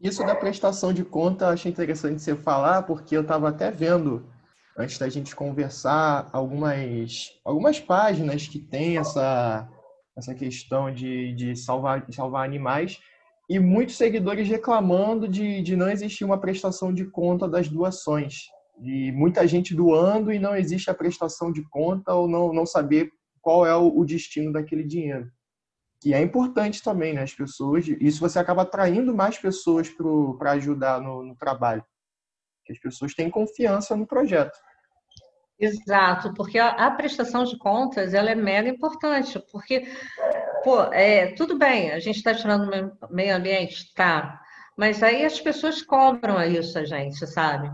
Isso 0.00 0.24
da 0.24 0.34
prestação 0.34 0.92
de 0.92 1.04
conta, 1.04 1.48
achei 1.48 1.70
interessante 1.70 2.22
você 2.22 2.34
falar, 2.34 2.82
porque 2.82 3.16
eu 3.16 3.22
estava 3.22 3.48
até 3.48 3.70
vendo, 3.70 4.26
antes 4.76 4.98
da 4.98 5.08
gente 5.08 5.36
conversar, 5.36 6.28
algumas, 6.32 7.30
algumas 7.44 7.78
páginas 7.78 8.46
que 8.46 8.58
tem 8.58 8.96
essa, 8.96 9.68
essa 10.16 10.34
questão 10.34 10.92
de, 10.92 11.34
de 11.34 11.54
salvar, 11.56 12.06
salvar 12.10 12.44
animais, 12.44 12.98
e 13.48 13.58
muitos 13.58 13.96
seguidores 13.96 14.48
reclamando 14.48 15.28
de, 15.28 15.60
de 15.60 15.76
não 15.76 15.90
existir 15.90 16.24
uma 16.24 16.40
prestação 16.40 16.94
de 16.94 17.04
conta 17.04 17.46
das 17.46 17.68
doações 17.68 18.44
de 18.80 19.12
muita 19.12 19.46
gente 19.46 19.74
doando 19.74 20.32
e 20.32 20.38
não 20.38 20.56
existe 20.56 20.90
a 20.90 20.94
prestação 20.94 21.52
de 21.52 21.62
conta 21.68 22.14
ou 22.14 22.26
não, 22.26 22.52
não 22.52 22.64
saber 22.64 23.10
qual 23.42 23.66
é 23.66 23.76
o, 23.76 23.98
o 23.98 24.04
destino 24.04 24.52
daquele 24.52 24.84
dinheiro. 24.84 25.30
Que 26.00 26.14
é 26.14 26.20
importante 26.20 26.82
também, 26.82 27.12
né? 27.12 27.22
As 27.22 27.34
pessoas, 27.34 27.86
isso 27.86 28.20
você 28.20 28.38
acaba 28.38 28.62
atraindo 28.62 29.14
mais 29.14 29.38
pessoas 29.38 29.88
para 30.38 30.52
ajudar 30.52 31.00
no, 31.00 31.22
no 31.22 31.36
trabalho. 31.36 31.84
Que 32.64 32.72
as 32.72 32.78
pessoas 32.78 33.14
têm 33.14 33.30
confiança 33.30 33.96
no 33.96 34.06
projeto. 34.06 34.58
Exato, 35.58 36.32
porque 36.32 36.58
a, 36.58 36.70
a, 36.70 36.90
prestação 36.90 37.44
de 37.44 37.58
contas 37.58 38.14
ela 38.14 38.30
é 38.30 38.34
mega 38.34 38.70
importante, 38.70 39.38
porque 39.52 39.86
pô, 40.64 40.84
é, 40.84 41.34
tudo 41.34 41.58
bem, 41.58 41.90
a 41.90 41.98
gente 41.98 42.16
está 42.16 42.34
tirando 42.34 42.70
o 43.02 43.14
meio 43.14 43.36
ambiente, 43.36 43.92
tá, 43.92 44.40
mas 44.74 45.02
aí 45.02 45.22
as 45.22 45.38
pessoas 45.38 45.82
cobram 45.82 46.42
isso 46.42 46.78
a 46.78 46.84
gente, 46.86 47.26
sabe? 47.26 47.70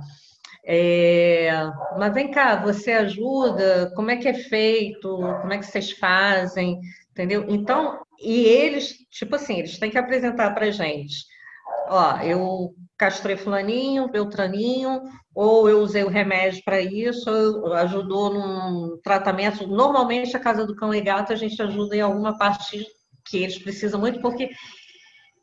É, 0.66 1.48
mas 1.96 2.12
vem 2.12 2.28
cá, 2.32 2.56
você 2.56 2.90
ajuda? 2.90 3.92
Como 3.94 4.10
é 4.10 4.16
que 4.16 4.26
é 4.26 4.34
feito? 4.34 5.16
Como 5.40 5.52
é 5.52 5.58
que 5.58 5.66
vocês 5.66 5.92
fazem? 5.92 6.80
Entendeu? 7.12 7.46
Então, 7.48 8.04
e 8.20 8.44
eles, 8.44 8.94
tipo 9.10 9.36
assim, 9.36 9.58
eles 9.58 9.78
têm 9.78 9.90
que 9.90 9.98
apresentar 9.98 10.54
para 10.54 10.70
gente. 10.70 11.24
Ó, 11.88 12.18
eu 12.18 12.74
castrei 12.98 13.36
fulaninho, 13.36 14.10
beltraninho, 14.10 15.02
ou 15.34 15.68
eu 15.68 15.80
usei 15.80 16.02
o 16.02 16.08
remédio 16.08 16.62
para 16.64 16.80
isso, 16.80 17.30
ajudou 17.74 18.32
num 18.32 18.98
tratamento. 19.02 19.66
Normalmente, 19.66 20.36
a 20.36 20.40
Casa 20.40 20.66
do 20.66 20.74
Cão 20.74 20.94
e 20.94 21.00
Gato, 21.00 21.32
a 21.32 21.36
gente 21.36 21.60
ajuda 21.60 21.96
em 21.96 22.00
alguma 22.00 22.36
parte 22.38 22.84
que 23.26 23.38
eles 23.38 23.58
precisam 23.58 24.00
muito, 24.00 24.20
porque 24.20 24.50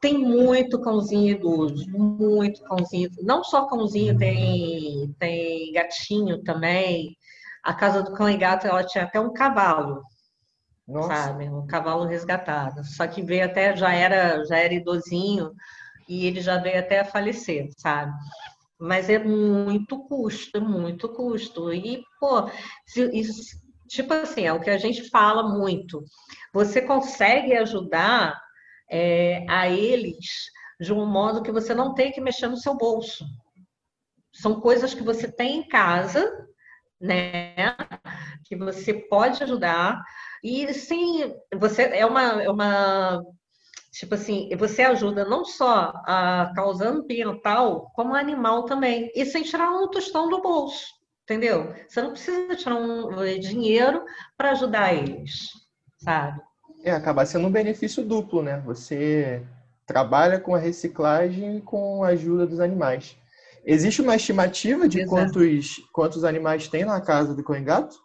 tem 0.02 0.18
muito 0.18 0.82
cãozinho 0.82 1.32
idoso, 1.32 1.90
muito 1.92 2.62
cãozinho. 2.64 3.10
Não 3.22 3.44
só 3.44 3.68
cãozinho, 3.68 4.18
tem, 4.18 5.16
tem 5.18 5.72
gatinho 5.72 6.44
também. 6.44 7.16
A 7.64 7.74
casa 7.74 8.04
do 8.04 8.14
cão 8.14 8.30
e 8.30 8.36
gato, 8.36 8.68
ela 8.68 8.84
tinha 8.84 9.06
até 9.06 9.20
um 9.20 9.32
cavalo, 9.32 10.02
Nossa. 10.88 11.08
sabe? 11.10 11.50
Um 11.50 11.66
cavalo 11.66 12.06
resgatado. 12.06 12.84
Só 12.84 13.08
que 13.08 13.22
veio 13.22 13.46
até, 13.46 13.76
já 13.76 13.94
era, 13.94 14.44
já 14.46 14.58
era 14.58 14.74
idosinho 14.74 15.54
e 16.08 16.26
ele 16.26 16.42
já 16.42 16.58
veio 16.58 16.80
até 16.80 17.00
a 17.00 17.06
falecer, 17.06 17.70
sabe? 17.78 18.14
Mas 18.80 19.10
é 19.10 19.18
muito 19.18 20.04
custo, 20.08 20.62
muito 20.62 21.08
custo. 21.10 21.74
E, 21.74 22.04
pô, 22.20 22.50
isso, 23.14 23.58
tipo 23.88 24.14
assim, 24.14 24.42
é 24.42 24.54
o 24.54 24.60
que 24.60 24.70
a 24.70 24.78
gente 24.78 25.10
fala 25.10 25.58
muito. 25.58 26.04
Você 26.54 26.82
consegue 26.82 27.56
ajudar 27.56 28.38
é, 28.92 29.46
a 29.50 29.70
eles 29.70 30.52
de 30.80 30.92
um 30.92 31.06
modo 31.06 31.42
que 31.42 31.52
você 31.52 31.74
não 31.74 31.94
tem 31.94 32.12
que 32.12 32.20
mexer 32.20 32.48
no 32.48 32.58
seu 32.58 32.76
bolso. 32.76 33.26
São 34.34 34.60
coisas 34.60 34.94
que 34.94 35.04
você 35.04 35.32
tem 35.32 35.60
em 35.60 35.68
casa, 35.68 36.30
né? 37.00 37.56
Que 38.46 38.56
você 38.56 38.94
pode 38.94 39.42
ajudar. 39.44 40.04
E 40.44 40.74
sim, 40.74 41.34
você 41.58 41.84
é 41.84 42.06
uma, 42.06 42.44
é 42.44 42.50
uma 42.50 43.24
tipo 43.94 44.16
assim, 44.16 44.50
você 44.58 44.82
ajuda 44.82 45.24
não 45.24 45.46
só 45.46 45.94
a 46.06 46.52
causa 46.56 46.90
ambiental, 46.90 47.92
como 47.96 48.16
animal 48.16 48.66
também. 48.66 49.12
E 49.16 49.26
sem 49.26 49.44
tirar 49.44 49.72
um 49.72 49.88
tostão 49.88 50.28
do 50.28 50.42
bolso, 50.42 50.86
entendeu? 51.24 51.74
Você 51.88 52.02
não 52.02 52.12
precisa 52.12 52.56
tirar 52.56 52.76
um 52.76 53.24
eh, 53.24 53.38
dinheiro 53.38 54.04
para 54.36 54.52
ajudar 54.52 54.94
eles, 54.94 55.50
sabe? 55.98 56.42
É, 56.84 56.92
acaba 56.92 57.26
sendo 57.26 57.48
um 57.48 57.52
benefício 57.52 58.04
duplo, 58.04 58.42
né? 58.44 58.62
Você 58.66 59.42
trabalha 59.86 60.40
com 60.40 60.56
a 60.56 60.60
reciclagem 60.60 61.58
e 61.58 61.62
com 61.62 62.04
a 62.04 62.10
ajuda 62.10 62.46
dos 62.46 62.60
animais. 62.60 63.16
Existe 63.66 64.02
uma 64.02 64.18
estimativa 64.18 64.90
de 64.90 65.06
quantos, 65.06 65.82
quantos 65.94 66.26
animais 66.26 66.68
tem 66.68 66.84
na 66.84 67.00
casa 67.00 67.34
do 67.34 67.44
Cão 67.44 67.64
Gato? 67.64 68.03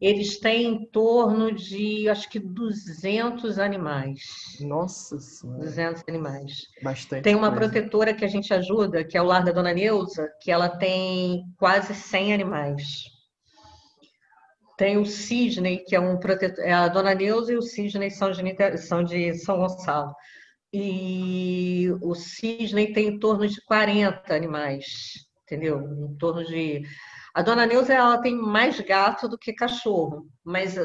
Eles 0.00 0.38
têm 0.38 0.66
em 0.66 0.86
torno 0.86 1.52
de, 1.52 2.08
acho 2.08 2.28
que 2.30 2.38
200 2.38 3.58
animais. 3.58 4.20
Nossa 4.60 5.18
Senhora. 5.18 5.58
200 5.58 6.04
animais. 6.08 6.52
Bastante. 6.82 7.24
Tem 7.24 7.34
uma 7.34 7.50
coisa. 7.50 7.70
protetora 7.70 8.14
que 8.14 8.24
a 8.24 8.28
gente 8.28 8.54
ajuda, 8.54 9.04
que 9.04 9.16
é 9.18 9.22
o 9.22 9.24
lar 9.24 9.44
da 9.44 9.50
Dona 9.50 9.74
Neuza, 9.74 10.28
que 10.40 10.52
ela 10.52 10.68
tem 10.68 11.42
quase 11.56 11.94
100 11.94 12.32
animais. 12.32 12.86
Tem 14.76 14.96
o 14.96 15.04
Cisne, 15.04 15.78
que 15.84 15.96
é 15.96 16.00
um 16.00 16.16
protetor. 16.20 16.64
É 16.64 16.72
a 16.72 16.86
Dona 16.86 17.12
Neuza 17.12 17.52
e 17.52 17.56
o 17.56 17.62
Cisne 17.62 18.08
são 18.12 18.30
de, 18.30 18.78
são 18.78 19.02
de 19.02 19.34
São 19.34 19.58
Gonçalo. 19.58 20.14
E 20.72 21.88
o 22.00 22.14
Cisne 22.14 22.92
tem 22.92 23.08
em 23.08 23.18
torno 23.18 23.48
de 23.48 23.60
40 23.64 24.32
animais, 24.32 25.26
entendeu? 25.42 25.80
Em 25.80 26.16
torno 26.16 26.44
de. 26.44 26.82
A 27.34 27.42
Dona 27.42 27.66
Neuza 27.66 27.94
ela 27.94 28.20
tem 28.20 28.34
mais 28.34 28.80
gato 28.80 29.28
do 29.28 29.38
que 29.38 29.52
cachorro, 29.52 30.26
mas, 30.44 30.76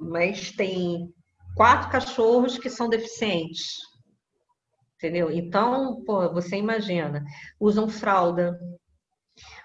mas 0.00 0.52
tem 0.52 1.12
quatro 1.54 1.90
cachorros 1.90 2.58
que 2.58 2.70
são 2.70 2.88
deficientes. 2.88 3.78
Entendeu? 4.96 5.30
Então, 5.30 6.02
pô, 6.04 6.32
você 6.32 6.56
imagina, 6.56 7.24
usam 7.60 7.88
fralda, 7.88 8.58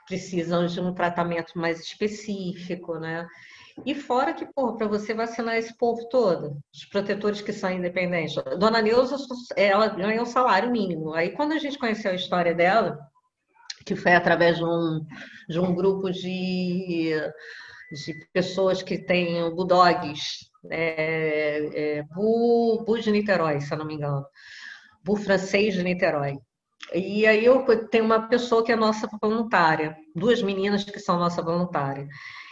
precisam 0.08 0.66
de 0.68 0.80
um 0.80 0.94
tratamento 0.94 1.58
mais 1.58 1.80
específico, 1.80 3.00
né? 3.00 3.28
E 3.86 3.96
fora 3.96 4.34
que, 4.34 4.46
porra, 4.46 4.78
para 4.78 4.88
você 4.88 5.13
vacinar 5.13 5.56
esse 5.56 5.75
povo 5.75 6.08
todo, 6.10 6.60
os 6.72 6.86
protetores 6.86 7.42
que 7.42 7.52
são 7.52 7.72
independentes. 7.72 8.36
Dona 8.60 8.82
Neuza, 8.82 9.18
ela 9.56 9.88
ganha 9.88 10.22
um 10.22 10.25
salário 10.25 10.72
mínimo. 10.72 11.13
Aí, 11.13 11.32
quando 11.32 11.54
a 11.54 11.58
gente 11.58 11.80
conheceu 11.80 12.12
a 12.12 12.16
história 12.16 12.54
dela, 12.54 13.00
que 13.86 13.96
foi 13.96 14.13
através 14.13 14.58
de 14.58 14.63
um, 14.63 15.06
de 15.50 15.60
um 15.60 15.74
grupo 15.74 16.10
de, 16.12 17.16
de 17.92 18.28
pessoas 18.32 18.82
que 18.82 18.98
têm 18.98 19.50
bulldogs, 19.56 20.50
é, 20.70 21.98
é, 21.98 22.04
Bu, 22.04 22.84
Bu 22.86 23.00
de 23.00 23.12
Niterói, 23.12 23.60
se 23.60 23.74
eu 23.74 23.78
não 23.78 23.86
me 23.86 23.96
engano. 23.96 24.25
Bu 25.04 25.16
francês 25.16 25.74
de 25.74 25.84
Niterói. 25.84 26.38
E 26.94 27.25
aí 27.25 27.46
eu 27.46 27.66
tenho 27.90 28.06
uma 28.06 28.28
pessoa 28.28 28.63
que 28.63 28.72
é 28.72 28.75
nossa 28.75 29.10
voluntária, 29.22 29.96
duas 30.16 30.42
meninas 30.42 30.84
que 30.84 31.00
são 31.00 31.18
nossa 31.18 31.42
voluntária. 31.42 32.08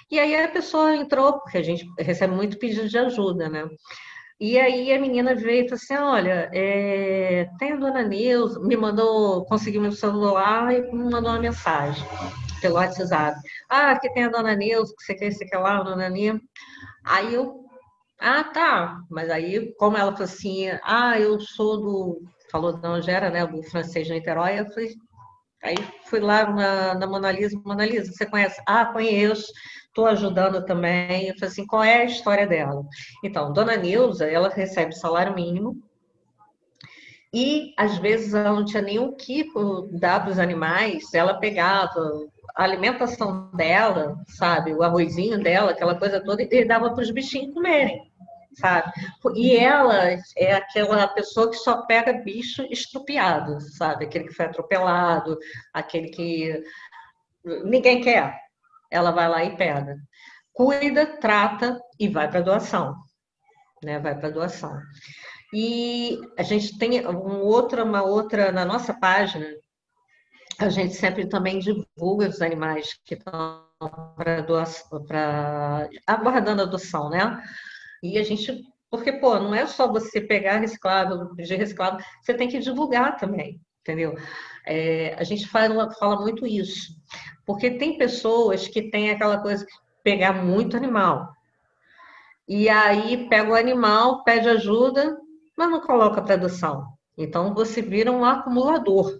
E 0.09 0.19
aí 0.19 0.35
a 0.35 0.50
pessoa 0.50 0.95
entrou, 0.95 1.39
porque 1.39 1.57
a 1.57 1.63
gente 1.63 1.85
recebe 2.00 2.33
muito 2.33 2.57
pedido 2.57 2.88
de 2.88 2.97
ajuda, 2.97 3.50
né? 3.50 3.65
E 4.41 4.57
aí 4.60 4.91
a 4.91 5.00
menina 5.00 5.36
veio 5.36 5.65
e 5.65 5.69
falou 5.69 5.75
assim, 5.75 5.95
olha, 5.95 6.50
é, 6.51 7.48
tem 7.60 7.74
a 7.74 7.75
dona 7.75 8.01
Neuza, 8.01 8.60
me 8.60 8.75
mandou, 8.75 9.45
conseguiu 9.45 9.79
meu 9.79 9.91
celular 9.91 10.74
e 10.74 10.81
me 10.91 11.12
mandou 11.12 11.29
uma 11.29 11.39
mensagem 11.39 12.03
pelo 12.60 12.74
WhatsApp. 12.74 13.39
Ah, 13.69 13.91
aqui 13.91 14.12
tem 14.13 14.24
a 14.24 14.29
dona 14.29 14.55
Neuza, 14.55 14.95
que 14.98 15.03
você 15.03 15.13
quer, 15.13 15.31
você 15.31 15.45
quer 15.45 15.60
lá, 15.60 15.77
a 15.77 15.83
dona 15.83 16.10
Nilza. 16.10 16.41
Aí 17.05 17.36
eu, 17.36 17.65
ah, 18.19 18.43
tá. 18.45 19.01
Mas 19.12 19.29
aí, 19.29 19.75
como 19.75 19.96
ela 19.96 20.11
falou 20.11 20.25
assim, 20.25 20.70
ah, 20.85 21.20
eu 21.20 21.39
sou 21.39 21.79
do, 21.79 22.22
falou 22.51 22.74
da 22.74 22.89
Angera, 22.89 23.29
né, 23.29 23.46
do 23.46 23.61
francês 23.61 24.07
de 24.07 24.13
Niterói, 24.13 24.59
eu 24.59 24.65
falei, 24.72 24.96
aí 25.63 25.75
fui 26.05 26.20
lá 26.20 26.51
na, 26.51 26.96
na 26.96 27.05
Mona 27.05 27.31
Lisa, 27.31 27.61
Mona 27.63 27.85
Lisa, 27.85 28.11
você 28.11 28.25
conhece? 28.25 28.59
Ah, 28.68 28.85
conheço 28.85 29.46
estou 29.91 30.07
ajudando 30.07 30.65
também. 30.65 31.27
Eu 31.27 31.35
falei 31.35 31.49
assim, 31.49 31.67
qual 31.67 31.83
é 31.83 31.97
a 32.01 32.05
história 32.05 32.47
dela? 32.47 32.83
Então, 33.23 33.53
Dona 33.53 33.77
Neuza, 33.77 34.25
ela 34.25 34.49
recebe 34.49 34.95
salário 34.95 35.35
mínimo 35.35 35.81
e 37.33 37.73
às 37.77 37.97
vezes 37.97 38.33
ela 38.33 38.51
não 38.51 38.65
tinha 38.65 38.81
nenhum 38.81 39.15
dar 39.91 40.21
para 40.21 40.31
os 40.31 40.39
animais, 40.39 41.13
ela 41.13 41.35
pegava 41.35 41.99
a 42.55 42.63
alimentação 42.63 43.49
dela, 43.53 44.17
sabe, 44.27 44.73
o 44.73 44.83
arrozinho 44.83 45.41
dela, 45.41 45.71
aquela 45.71 45.97
coisa 45.97 46.21
toda, 46.21 46.43
e 46.43 46.65
dava 46.65 46.91
para 46.91 47.01
os 47.01 47.09
bichinhos 47.09 47.53
comerem, 47.53 48.11
sabe? 48.53 48.91
E 49.35 49.55
ela 49.55 50.09
é 50.35 50.53
aquela 50.53 51.07
pessoa 51.07 51.49
que 51.49 51.55
só 51.55 51.85
pega 51.85 52.21
bicho 52.21 52.63
estrupiado, 52.69 53.61
sabe? 53.61 54.05
Aquele 54.05 54.25
que 54.25 54.33
foi 54.33 54.45
atropelado, 54.47 55.37
aquele 55.73 56.09
que 56.09 56.61
ninguém 57.63 58.01
quer, 58.01 58.37
ela 58.91 59.11
vai 59.11 59.29
lá 59.29 59.43
e 59.43 59.55
pega. 59.55 59.95
Cuida, 60.53 61.17
trata 61.17 61.79
e 61.99 62.07
vai 62.07 62.29
para 62.29 62.41
doação. 62.41 62.95
Né? 63.83 63.99
Vai 63.99 64.19
para 64.19 64.29
doação. 64.29 64.77
E 65.53 66.19
a 66.37 66.43
gente 66.43 66.77
tem 66.77 67.05
um 67.07 67.41
outra, 67.41 67.83
uma 67.83 68.03
outra, 68.03 68.51
na 68.51 68.63
nossa 68.63 68.93
página, 68.93 69.45
a 70.59 70.69
gente 70.69 70.93
sempre 70.93 71.27
também 71.27 71.59
divulga 71.59 72.29
os 72.29 72.41
animais 72.41 72.93
que 73.03 73.15
estão 73.15 73.65
para 74.15 74.41
doação, 74.41 75.03
para 75.05 75.89
aguardando 76.05 76.61
adoção, 76.61 77.09
né? 77.09 77.41
E 78.03 78.17
a 78.17 78.23
gente, 78.23 78.61
porque, 78.89 79.13
pô, 79.13 79.39
não 79.39 79.53
é 79.53 79.65
só 79.65 79.91
você 79.91 80.21
pegar 80.21 80.59
reciclável, 80.59 81.35
pedir 81.35 81.55
reciclável, 81.55 81.99
você 82.21 82.33
tem 82.33 82.47
que 82.47 82.59
divulgar 82.59 83.17
também, 83.17 83.59
entendeu? 83.81 84.15
É, 84.65 85.15
a 85.17 85.24
gente 85.24 85.47
fala, 85.47 85.91
fala 85.95 86.21
muito 86.21 86.45
isso. 86.45 86.93
Porque 87.45 87.71
tem 87.71 87.97
pessoas 87.97 88.67
que 88.67 88.89
têm 88.89 89.09
aquela 89.09 89.39
coisa 89.39 89.65
de 89.65 89.71
pegar 90.03 90.33
muito 90.33 90.77
animal. 90.77 91.31
E 92.47 92.69
aí 92.69 93.29
pega 93.29 93.50
o 93.50 93.55
animal, 93.55 94.24
pede 94.24 94.50
ajuda, 94.50 95.17
mas 95.57 95.69
não 95.69 95.81
coloca 95.81 96.21
para 96.21 96.35
adoção. 96.35 96.85
Então 97.17 97.53
você 97.53 97.81
vira 97.81 98.11
um 98.11 98.25
acumulador 98.25 99.19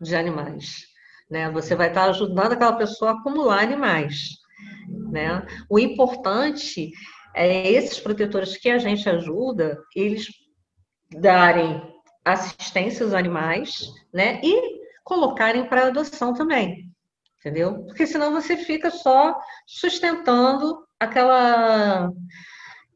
de 0.00 0.14
animais. 0.14 0.86
Né? 1.30 1.50
Você 1.50 1.74
vai 1.74 1.88
estar 1.88 2.04
ajudando 2.04 2.52
aquela 2.52 2.74
pessoa 2.74 3.12
a 3.12 3.14
acumular 3.14 3.60
animais. 3.60 4.38
Né? 5.10 5.44
O 5.68 5.78
importante 5.78 6.90
é 7.34 7.70
esses 7.72 7.98
protetores 7.98 8.56
que 8.56 8.70
a 8.70 8.78
gente 8.78 9.08
ajuda, 9.08 9.78
eles 9.94 10.28
darem 11.12 11.93
assistência 12.24 13.04
aos 13.04 13.14
animais, 13.14 13.92
né? 14.12 14.40
E 14.42 14.80
colocarem 15.04 15.66
para 15.66 15.88
adoção 15.88 16.32
também 16.32 16.84
entendeu? 17.44 17.84
Porque 17.84 18.06
senão 18.06 18.32
você 18.32 18.56
fica 18.56 18.90
só 18.90 19.38
sustentando 19.66 20.82
aquela 20.98 22.10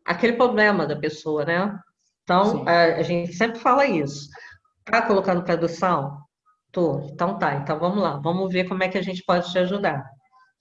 aquele 0.04 0.32
problema 0.32 0.86
da 0.86 0.96
pessoa, 0.96 1.44
né? 1.44 1.78
Então, 2.22 2.66
a, 2.66 2.96
a, 2.96 3.02
gente 3.02 3.34
sempre 3.34 3.58
fala 3.58 3.86
isso. 3.86 4.28
Tá 4.84 5.02
colocando 5.02 5.42
para 5.44 5.52
adoção? 5.52 6.18
Tô. 6.72 7.00
Então 7.12 7.38
tá, 7.38 7.56
então 7.56 7.78
vamos 7.78 8.02
lá, 8.02 8.18
vamos 8.18 8.50
ver 8.50 8.66
como 8.66 8.82
é 8.82 8.88
que 8.88 8.96
a 8.96 9.02
gente 9.02 9.22
pode 9.24 9.50
te 9.52 9.58
ajudar. 9.58 10.02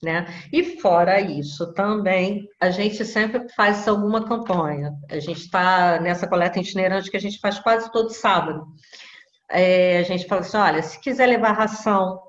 Né? 0.04 0.28
E 0.54 0.80
fora 0.80 1.20
isso, 1.20 1.74
também 1.74 2.48
a 2.62 2.70
gente 2.70 3.04
sempre 3.04 3.50
faz 3.56 3.88
alguma 3.88 4.28
campanha. 4.28 4.94
A 5.10 5.20
gente 5.20 5.42
está 5.42 6.00
nessa 6.00 6.28
coleta 6.28 6.60
itinerante 6.60 7.10
que 7.10 7.18
a 7.18 7.20
gente 7.20 7.40
faz 7.40 7.58
quase 7.58 7.92
todo 7.92 8.12
sábado. 8.12 8.68
É, 9.50 9.98
a 9.98 10.04
gente 10.04 10.28
fala 10.28 10.42
assim: 10.42 10.58
olha, 10.58 10.84
se 10.84 11.00
quiser 11.02 11.26
levar 11.26 11.54
ração 11.54 12.20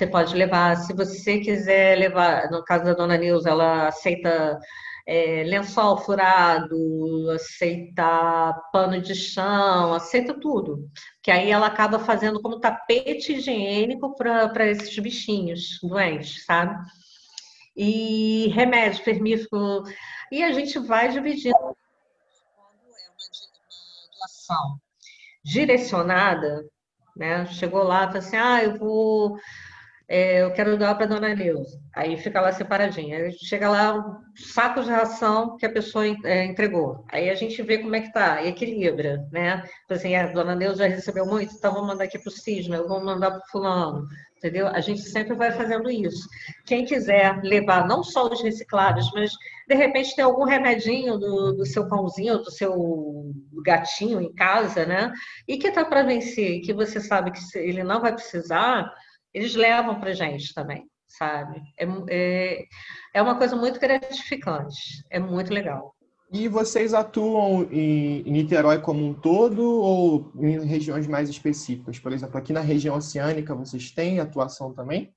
você 0.00 0.06
pode 0.06 0.34
levar, 0.34 0.76
se 0.76 0.94
você 0.94 1.40
quiser 1.40 1.98
levar, 1.98 2.50
no 2.50 2.64
caso 2.64 2.84
da 2.84 2.94
dona 2.94 3.18
Nilza, 3.18 3.50
ela 3.50 3.88
aceita 3.88 4.58
é, 5.06 5.42
lençol 5.44 5.98
furado, 5.98 7.30
aceita 7.34 8.54
pano 8.72 8.98
de 9.02 9.14
chão, 9.14 9.92
aceita 9.92 10.32
tudo. 10.32 10.88
Que 11.22 11.30
aí 11.30 11.50
ela 11.50 11.66
acaba 11.66 11.98
fazendo 11.98 12.40
como 12.40 12.60
tapete 12.60 13.34
higiênico 13.34 14.14
para 14.16 14.66
esses 14.70 14.98
bichinhos 14.98 15.78
doentes, 15.82 16.46
sabe? 16.46 16.74
E 17.82 18.48
remédio 18.48 19.02
vermífugo. 19.02 19.84
E 20.30 20.42
a 20.42 20.52
gente 20.52 20.78
vai 20.78 21.08
dividindo. 21.08 21.56
Quando 21.56 21.76
é 22.94 23.08
uma 23.08 24.18
doação 24.18 24.78
direcionada, 25.42 26.68
né? 27.16 27.46
Chegou 27.46 27.82
lá, 27.82 28.06
falou 28.06 28.18
assim: 28.18 28.36
ah, 28.36 28.62
eu 28.62 28.78
vou 28.78 29.38
é, 30.12 30.42
eu 30.42 30.52
quero 30.52 30.76
doar 30.76 30.96
para 30.96 31.06
dona 31.06 31.32
Neuza. 31.36 31.80
Aí 31.94 32.16
fica 32.16 32.40
lá 32.40 32.50
separadinha. 32.50 33.16
Aí 33.16 33.32
chega 33.32 33.70
lá, 33.70 34.20
sacos 34.34 34.86
de 34.86 34.90
ração 34.90 35.56
que 35.56 35.64
a 35.64 35.72
pessoa 35.72 36.04
é, 36.24 36.44
entregou. 36.46 37.04
Aí 37.08 37.30
a 37.30 37.34
gente 37.36 37.62
vê 37.62 37.78
como 37.78 37.94
é 37.94 38.00
que 38.00 38.12
tá, 38.12 38.44
equilibra, 38.44 39.24
né? 39.30 39.62
Assim, 39.88 40.16
a 40.16 40.26
dona 40.26 40.56
Neuza 40.56 40.88
já 40.88 40.96
recebeu 40.96 41.24
muito, 41.24 41.54
então 41.54 41.72
vou 41.72 41.86
mandar 41.86 42.04
aqui 42.04 42.18
para 42.18 42.28
o 42.28 42.32
Cisne, 42.32 42.74
eu 42.74 42.88
vou 42.88 43.00
mandar 43.04 43.30
para 43.30 43.38
o 43.38 43.50
fulano. 43.52 44.08
Entendeu? 44.40 44.66
A 44.68 44.80
gente 44.80 45.02
sempre 45.02 45.34
vai 45.34 45.52
fazendo 45.52 45.90
isso. 45.90 46.26
Quem 46.64 46.86
quiser 46.86 47.40
levar 47.42 47.86
não 47.86 48.02
só 48.02 48.26
os 48.26 48.42
reciclados, 48.42 49.10
mas 49.12 49.30
de 49.68 49.74
repente 49.74 50.16
tem 50.16 50.24
algum 50.24 50.44
remedinho 50.44 51.18
do, 51.18 51.52
do 51.52 51.66
seu 51.66 51.86
pãozinho, 51.86 52.38
do 52.38 52.50
seu 52.50 53.30
gatinho 53.62 54.20
em 54.20 54.32
casa, 54.34 54.86
né? 54.86 55.12
E 55.46 55.58
que 55.58 55.70
tá 55.70 55.84
para 55.84 56.02
vencer, 56.02 56.62
que 56.62 56.72
você 56.72 56.98
sabe 57.00 57.30
que 57.30 57.58
ele 57.58 57.84
não 57.84 58.00
vai 58.00 58.14
precisar, 58.14 58.90
eles 59.32 59.54
levam 59.54 60.00
para 60.00 60.14
gente 60.14 60.54
também, 60.54 60.88
sabe? 61.06 61.60
É, 61.78 61.86
é, 62.08 62.64
é 63.14 63.22
uma 63.22 63.36
coisa 63.36 63.54
muito 63.54 63.78
gratificante, 63.78 65.04
é 65.10 65.18
muito 65.18 65.52
legal. 65.52 65.94
E 66.32 66.46
vocês 66.46 66.94
atuam 66.94 67.64
em 67.72 68.22
Niterói 68.22 68.78
como 68.80 69.04
um 69.04 69.12
todo 69.12 69.62
ou 69.64 70.32
em 70.36 70.64
regiões 70.64 71.08
mais 71.08 71.28
específicas? 71.28 71.98
Por 71.98 72.12
exemplo, 72.12 72.38
aqui 72.38 72.52
na 72.52 72.60
região 72.60 72.96
oceânica 72.96 73.54
vocês 73.54 73.90
têm 73.90 74.20
atuação 74.20 74.72
também? 74.72 75.12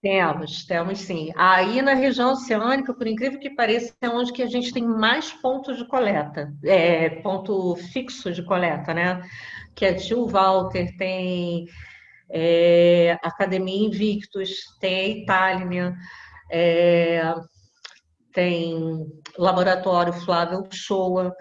Temos, 0.00 0.64
temos 0.64 1.00
sim. 1.00 1.32
Aí 1.36 1.82
na 1.82 1.94
região 1.94 2.30
oceânica, 2.30 2.94
por 2.94 3.08
incrível 3.08 3.40
que 3.40 3.50
pareça, 3.50 3.92
é 4.00 4.08
onde 4.08 4.32
que 4.32 4.42
a 4.42 4.46
gente 4.46 4.72
tem 4.72 4.86
mais 4.86 5.32
pontos 5.32 5.76
de 5.76 5.84
coleta, 5.88 6.54
é, 6.62 7.10
ponto 7.20 7.74
fixo 7.74 8.32
de 8.32 8.44
coleta, 8.44 8.94
né? 8.94 9.20
Que 9.74 9.86
é 9.86 9.94
Tio 9.94 10.24
Walter, 10.28 10.96
tem 10.96 11.66
é, 12.30 13.18
Academia 13.24 13.88
Invictus, 13.88 14.50
tem 14.80 14.94
a 14.94 15.08
Itália, 15.08 15.96
é, 16.48 17.34
tem 18.32 19.06
Laboratório 19.36 20.12
Flávio 20.12 20.68
Shoa, 20.72 21.34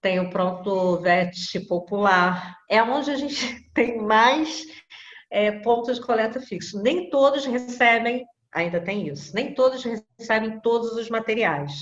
tem 0.00 0.20
o 0.20 0.30
Pronto 0.30 1.00
Vet 1.00 1.60
Popular. 1.66 2.56
É 2.68 2.82
onde 2.82 3.10
a 3.10 3.16
gente 3.16 3.68
tem 3.72 3.98
mais 3.98 4.64
é, 5.30 5.50
pontos 5.50 5.96
de 5.96 6.02
coleta 6.02 6.40
fixo. 6.40 6.82
Nem 6.82 7.08
todos 7.10 7.44
recebem, 7.44 8.24
ainda 8.52 8.80
tem 8.80 9.08
isso, 9.08 9.34
nem 9.34 9.54
todos 9.54 9.82
recebem 9.82 10.60
todos 10.60 10.92
os 10.92 11.08
materiais. 11.08 11.72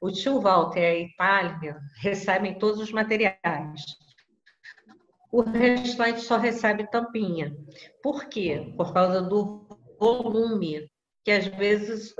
O 0.00 0.10
tio 0.10 0.40
Walter 0.40 0.80
e 0.80 0.84
a 0.84 0.98
Itália 0.98 1.76
recebem 2.00 2.58
todos 2.58 2.80
os 2.80 2.92
materiais. 2.92 3.80
O 5.30 5.40
restante 5.40 6.20
só 6.20 6.36
recebe 6.36 6.90
tampinha. 6.90 7.56
Por 8.02 8.26
quê? 8.26 8.74
Por 8.76 8.92
causa 8.92 9.22
do 9.22 9.66
volume, 9.98 10.90
que 11.24 11.30
às 11.30 11.46
vezes 11.46 12.14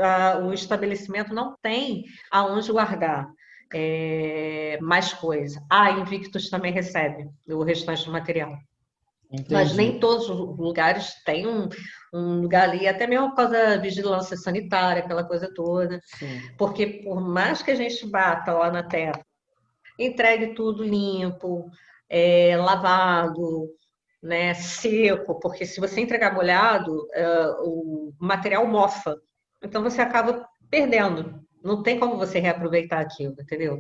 o 0.45 0.53
estabelecimento 0.53 1.35
não 1.35 1.57
tem 1.61 2.05
aonde 2.31 2.71
guardar. 2.73 3.29
É, 3.75 4.79
mais 4.83 5.15
coisa. 5.15 5.59
A 5.71 5.85
ah, 5.85 5.91
Invictus 5.93 6.51
também 6.51 6.73
recebe 6.73 7.31
o 7.49 7.63
restante 7.63 8.05
do 8.05 8.13
material. 8.13 8.55
Entendi. 9.33 9.55
Mas 9.55 9.75
nem 9.75 9.99
todos 9.99 10.29
os 10.29 10.59
lugares 10.59 11.15
têm 11.25 11.47
um, 11.47 11.67
um, 12.13 12.43
lugar 12.43 12.69
ali, 12.69 12.87
até 12.87 13.07
mesmo 13.07 13.31
por 13.31 13.37
causa 13.37 13.53
da 13.53 13.77
vigilância 13.79 14.37
sanitária, 14.37 15.03
aquela 15.03 15.25
coisa 15.25 15.51
toda. 15.55 15.99
Sim. 16.05 16.39
Porque 16.59 16.87
por 17.03 17.19
mais 17.19 17.63
que 17.63 17.71
a 17.71 17.75
gente 17.75 18.07
bata 18.07 18.53
lá 18.53 18.71
na 18.71 18.83
terra, 18.83 19.25
entregue 19.99 20.55
tudo 20.55 20.85
limpo, 20.85 21.71
é, 22.11 22.59
lavado, 22.59 23.71
né, 24.23 24.55
seco, 24.55 25.39
porque 25.41 25.67
se 25.67 25.81
você 25.81 26.01
entregar 26.01 26.35
molhado, 26.35 27.09
é, 27.13 27.47
o 27.61 28.13
material 28.21 28.67
mofa. 28.67 29.17
Então 29.63 29.83
você 29.83 30.01
acaba 30.01 30.47
perdendo. 30.71 31.43
Não 31.63 31.83
tem 31.83 31.99
como 31.99 32.17
você 32.17 32.39
reaproveitar 32.39 33.01
aquilo, 33.01 33.35
entendeu? 33.41 33.79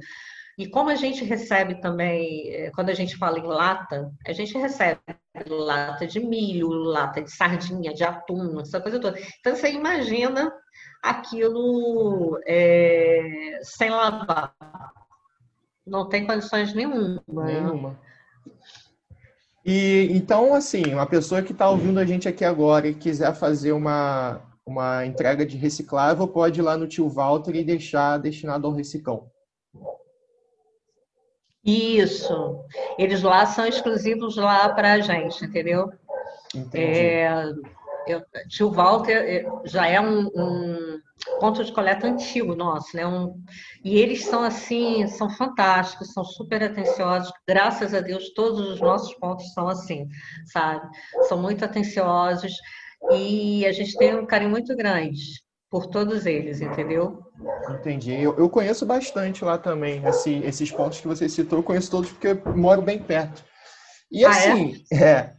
E 0.58 0.68
como 0.68 0.90
a 0.90 0.94
gente 0.94 1.24
recebe 1.24 1.80
também, 1.80 2.50
é, 2.50 2.70
quando 2.72 2.90
a 2.90 2.94
gente 2.94 3.16
fala 3.16 3.38
em 3.38 3.46
lata, 3.46 4.12
a 4.26 4.32
gente 4.32 4.56
recebe 4.58 5.00
lata 5.46 6.06
de 6.06 6.20
milho, 6.20 6.68
lata 6.68 7.22
de 7.22 7.30
sardinha, 7.30 7.94
de 7.94 8.04
atum, 8.04 8.60
essa 8.60 8.80
coisa 8.80 9.00
toda. 9.00 9.18
Então 9.40 9.56
você 9.56 9.70
imagina 9.72 10.52
aquilo 11.02 12.38
é, 12.46 13.58
sem 13.62 13.90
lavar. 13.90 14.54
Não 15.86 16.08
tem 16.08 16.26
condições 16.26 16.74
nenhuma. 16.74 17.22
Nenhuma. 17.26 17.98
E 19.64 20.08
então, 20.10 20.54
assim, 20.54 20.92
uma 20.92 21.06
pessoa 21.06 21.42
que 21.42 21.52
está 21.52 21.68
ouvindo 21.70 22.00
a 22.00 22.04
gente 22.04 22.28
aqui 22.28 22.44
agora 22.44 22.88
e 22.88 22.94
quiser 22.94 23.32
fazer 23.34 23.72
uma, 23.72 24.40
uma 24.66 25.06
entrega 25.06 25.46
de 25.46 25.56
reciclável, 25.56 26.26
pode 26.26 26.60
ir 26.60 26.62
lá 26.62 26.76
no 26.76 26.88
tio 26.88 27.08
Walter 27.08 27.54
e 27.54 27.64
deixar 27.64 28.18
destinado 28.18 28.66
ao 28.66 28.72
reciclão. 28.72 29.30
Isso. 31.64 32.64
Eles 32.98 33.22
lá 33.22 33.46
são 33.46 33.66
exclusivos 33.66 34.36
lá 34.36 34.68
para 34.70 34.94
a 34.94 35.00
gente, 35.00 35.44
entendeu? 35.44 35.92
É, 36.74 37.28
eu, 38.06 38.22
tio 38.48 38.70
Walter 38.70 39.16
é, 39.16 39.44
já 39.64 39.86
é 39.86 40.00
um, 40.00 40.26
um, 40.34 41.00
ponto 41.38 41.64
de 41.64 41.72
coleta 41.72 42.06
antigo 42.06 42.54
nosso, 42.54 42.96
né? 42.96 43.06
Um, 43.06 43.34
e 43.84 43.98
eles 43.98 44.24
são 44.24 44.42
assim, 44.42 45.06
são 45.06 45.30
fantásticos, 45.30 46.12
são 46.12 46.24
super 46.24 46.62
atenciosos. 46.62 47.32
Graças 47.46 47.94
a 47.94 48.00
Deus, 48.00 48.32
todos 48.34 48.60
os 48.60 48.80
nossos 48.80 49.14
pontos 49.14 49.52
são 49.52 49.68
assim, 49.68 50.08
sabe? 50.52 50.86
São 51.28 51.40
muito 51.40 51.64
atenciosos 51.64 52.52
e 53.12 53.66
a 53.66 53.72
gente 53.72 53.96
tem 53.96 54.16
um 54.16 54.26
carinho 54.26 54.50
muito 54.50 54.76
grande 54.76 55.42
por 55.70 55.86
todos 55.86 56.26
eles, 56.26 56.60
entendeu? 56.60 57.22
Entendi. 57.70 58.12
Eu, 58.12 58.36
eu 58.36 58.48
conheço 58.50 58.84
bastante 58.84 59.42
lá 59.42 59.56
também. 59.56 60.04
Esse, 60.06 60.34
esses 60.44 60.70
pontos 60.70 61.00
que 61.00 61.08
você 61.08 61.28
citou, 61.28 61.60
eu 61.60 61.62
conheço 61.62 61.90
todos 61.90 62.10
porque 62.10 62.28
eu 62.28 62.56
moro 62.56 62.82
bem 62.82 62.98
perto. 62.98 63.42
E 64.10 64.22
assim, 64.24 64.84
ah, 64.92 64.96
é? 64.96 65.02
É, 65.02 65.32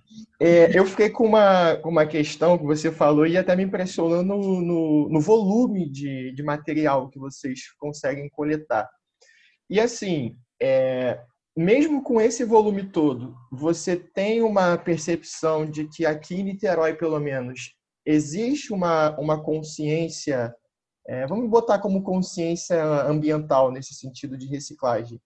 é, 0.45 0.77
eu 0.77 0.85
fiquei 0.85 1.09
com 1.09 1.25
uma, 1.25 1.79
uma 1.85 2.05
questão 2.05 2.57
que 2.57 2.65
você 2.65 2.91
falou 2.91 3.25
e 3.25 3.37
até 3.37 3.55
me 3.55 3.63
impressionou 3.63 4.21
no, 4.21 4.59
no, 4.59 5.09
no 5.09 5.21
volume 5.21 5.89
de, 5.89 6.33
de 6.33 6.43
material 6.43 7.09
que 7.09 7.17
vocês 7.17 7.71
conseguem 7.77 8.27
coletar. 8.27 8.89
E 9.69 9.79
assim, 9.79 10.35
é, 10.61 11.23
mesmo 11.55 12.03
com 12.03 12.19
esse 12.19 12.43
volume 12.43 12.83
todo, 12.89 13.33
você 13.49 13.95
tem 13.95 14.41
uma 14.41 14.77
percepção 14.77 15.65
de 15.65 15.87
que 15.87 16.05
aqui 16.05 16.35
em 16.35 16.43
Niterói, 16.43 16.93
pelo 16.93 17.21
menos, 17.21 17.73
existe 18.05 18.73
uma, 18.73 19.17
uma 19.17 19.41
consciência, 19.41 20.53
é, 21.07 21.25
vamos 21.25 21.49
botar 21.49 21.79
como 21.79 22.03
consciência 22.03 22.83
ambiental 23.05 23.71
nesse 23.71 23.93
sentido 23.93 24.37
de 24.37 24.47
reciclagem, 24.47 25.21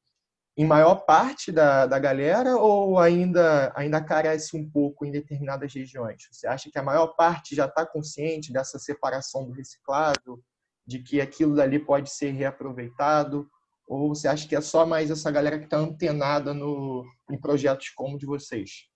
em 0.58 0.65
maior 0.65 1.06
parte 1.06 1.52
da, 1.52 1.86
da 1.86 2.00
galera 2.00 2.58
ou 2.58 2.98
ainda, 2.98 3.72
ainda 3.76 4.02
carece 4.02 4.58
um 4.58 4.67
pouco 4.67 5.06
em 5.06 5.12
determinadas 5.12 5.72
regiões? 5.72 6.28
Você 6.32 6.48
acha 6.48 6.72
que 6.72 6.80
a 6.80 6.84
maior 6.84 7.10
parte 7.10 7.56
já 7.56 7.65
está 7.65 7.86
consciente 7.86 8.52
dessa 8.52 8.80
separação 8.80 9.46
do 9.46 9.52
reciclado, 9.52 10.43
de 10.86 10.98
que 10.98 11.22
aquilo 11.22 11.56
dali 11.56 11.78
pode 11.78 12.10
ser 12.10 12.32
reaproveitado? 12.32 13.48
Ou 13.88 14.10
você 14.10 14.28
acha 14.28 14.48
que 14.48 14.56
é 14.56 14.62
só 14.62 14.84
mais 14.84 15.12
essa 15.12 15.30
galera 15.30 15.60
que 15.60 15.65
está 15.65 15.78
antenada 15.78 16.56
no, 16.56 17.06
em 17.30 17.39
projetos 17.39 17.89
como 17.89 18.15
o 18.15 18.20
de 18.20 18.26
vocês? 18.26 18.88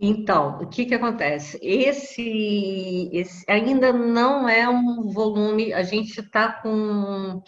Então, 0.00 0.58
o 0.60 0.68
que, 0.68 0.86
que 0.86 0.94
acontece? 0.94 1.58
Esse, 1.60 3.10
esse 3.12 3.44
ainda 3.50 3.92
não 3.92 4.48
é 4.48 4.68
um 4.68 5.08
volume, 5.12 5.72
a 5.72 5.82
gente 5.82 6.20
está 6.20 6.52
com 6.52 7.42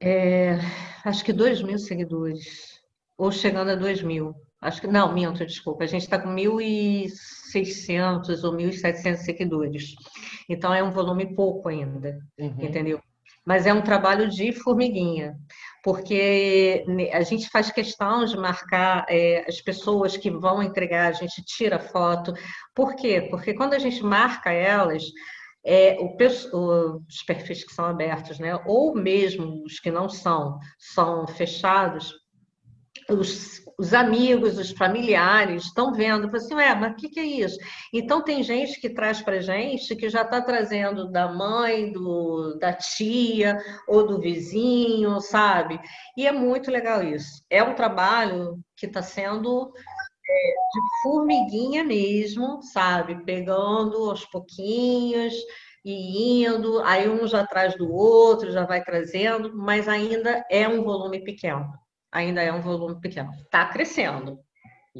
é, 0.00 0.58
acho 1.04 1.24
que 1.24 1.32
2 1.32 1.62
mil 1.62 1.78
seguidores, 1.78 2.80
ou 3.16 3.32
chegando 3.32 3.70
a 3.70 3.74
2 3.74 4.02
mil. 4.02 4.34
Acho 4.60 4.80
que, 4.80 4.88
não, 4.88 5.14
minto, 5.14 5.46
desculpa, 5.46 5.84
a 5.84 5.86
gente 5.86 6.02
está 6.02 6.18
com 6.18 6.34
1.600 6.34 8.42
ou 8.42 8.56
1.700 8.56 9.16
seguidores. 9.18 9.94
Então 10.48 10.74
é 10.74 10.82
um 10.82 10.90
volume 10.90 11.32
pouco 11.34 11.68
ainda, 11.68 12.18
uhum. 12.38 12.56
entendeu? 12.58 13.00
Mas 13.46 13.66
é 13.66 13.72
um 13.72 13.82
trabalho 13.82 14.28
de 14.28 14.52
formiguinha 14.52 15.36
porque 15.82 16.84
a 17.12 17.22
gente 17.22 17.48
faz 17.48 17.70
questão 17.70 18.24
de 18.24 18.36
marcar 18.36 19.06
é, 19.08 19.44
as 19.48 19.60
pessoas 19.60 20.16
que 20.16 20.30
vão 20.30 20.62
entregar, 20.62 21.08
a 21.08 21.12
gente 21.12 21.42
tira 21.44 21.78
foto. 21.78 22.32
Por 22.74 22.94
quê? 22.94 23.26
Porque 23.30 23.54
quando 23.54 23.74
a 23.74 23.78
gente 23.78 24.02
marca 24.02 24.52
elas, 24.52 25.04
é, 25.70 25.98
o, 26.00 26.16
os 27.06 27.22
perfis 27.26 27.62
que 27.62 27.74
são 27.74 27.84
abertos, 27.84 28.38
né, 28.38 28.58
ou 28.64 28.94
mesmo 28.94 29.62
os 29.66 29.78
que 29.78 29.90
não 29.90 30.08
são, 30.08 30.58
são 30.78 31.26
fechados, 31.26 32.14
os, 33.10 33.62
os 33.78 33.92
amigos, 33.92 34.58
os 34.58 34.70
familiares 34.70 35.64
estão 35.64 35.92
vendo, 35.92 36.34
assim, 36.34 36.54
ué, 36.54 36.74
mas 36.74 36.92
o 36.92 36.96
que, 36.96 37.10
que, 37.10 37.20
é 37.20 37.24
isso? 37.24 37.58
Então 37.92 38.22
tem 38.22 38.42
gente 38.42 38.80
que 38.80 38.88
traz 38.88 39.20
para 39.20 39.42
gente 39.42 39.94
que 39.94 40.08
já 40.08 40.22
está 40.22 40.40
trazendo 40.40 41.10
da 41.10 41.30
mãe, 41.30 41.92
do, 41.92 42.58
da 42.58 42.72
tia 42.72 43.58
ou 43.86 44.06
do 44.06 44.18
vizinho, 44.18 45.20
sabe? 45.20 45.78
E 46.16 46.26
é 46.26 46.32
muito 46.32 46.70
legal 46.70 47.02
isso. 47.02 47.42
É 47.50 47.62
um 47.62 47.74
trabalho 47.74 48.58
que 48.74 48.86
está 48.86 49.02
sendo 49.02 49.70
é, 50.28 50.50
de 50.72 51.02
formiguinha 51.02 51.84
mesmo, 51.84 52.62
sabe? 52.62 53.24
Pegando 53.24 54.10
aos 54.10 54.24
pouquinhos 54.26 55.34
e 55.84 56.44
indo, 56.44 56.80
aí 56.82 57.08
um 57.08 57.26
já 57.26 57.40
atrás 57.40 57.76
do 57.76 57.92
outro, 57.92 58.52
já 58.52 58.66
vai 58.66 58.82
trazendo, 58.82 59.56
mas 59.56 59.88
ainda 59.88 60.44
é 60.50 60.68
um 60.68 60.82
volume 60.82 61.24
pequeno 61.24 61.72
ainda 62.12 62.42
é 62.42 62.52
um 62.52 62.60
volume 62.60 63.00
pequeno. 63.00 63.30
Está 63.44 63.66
crescendo. 63.66 64.38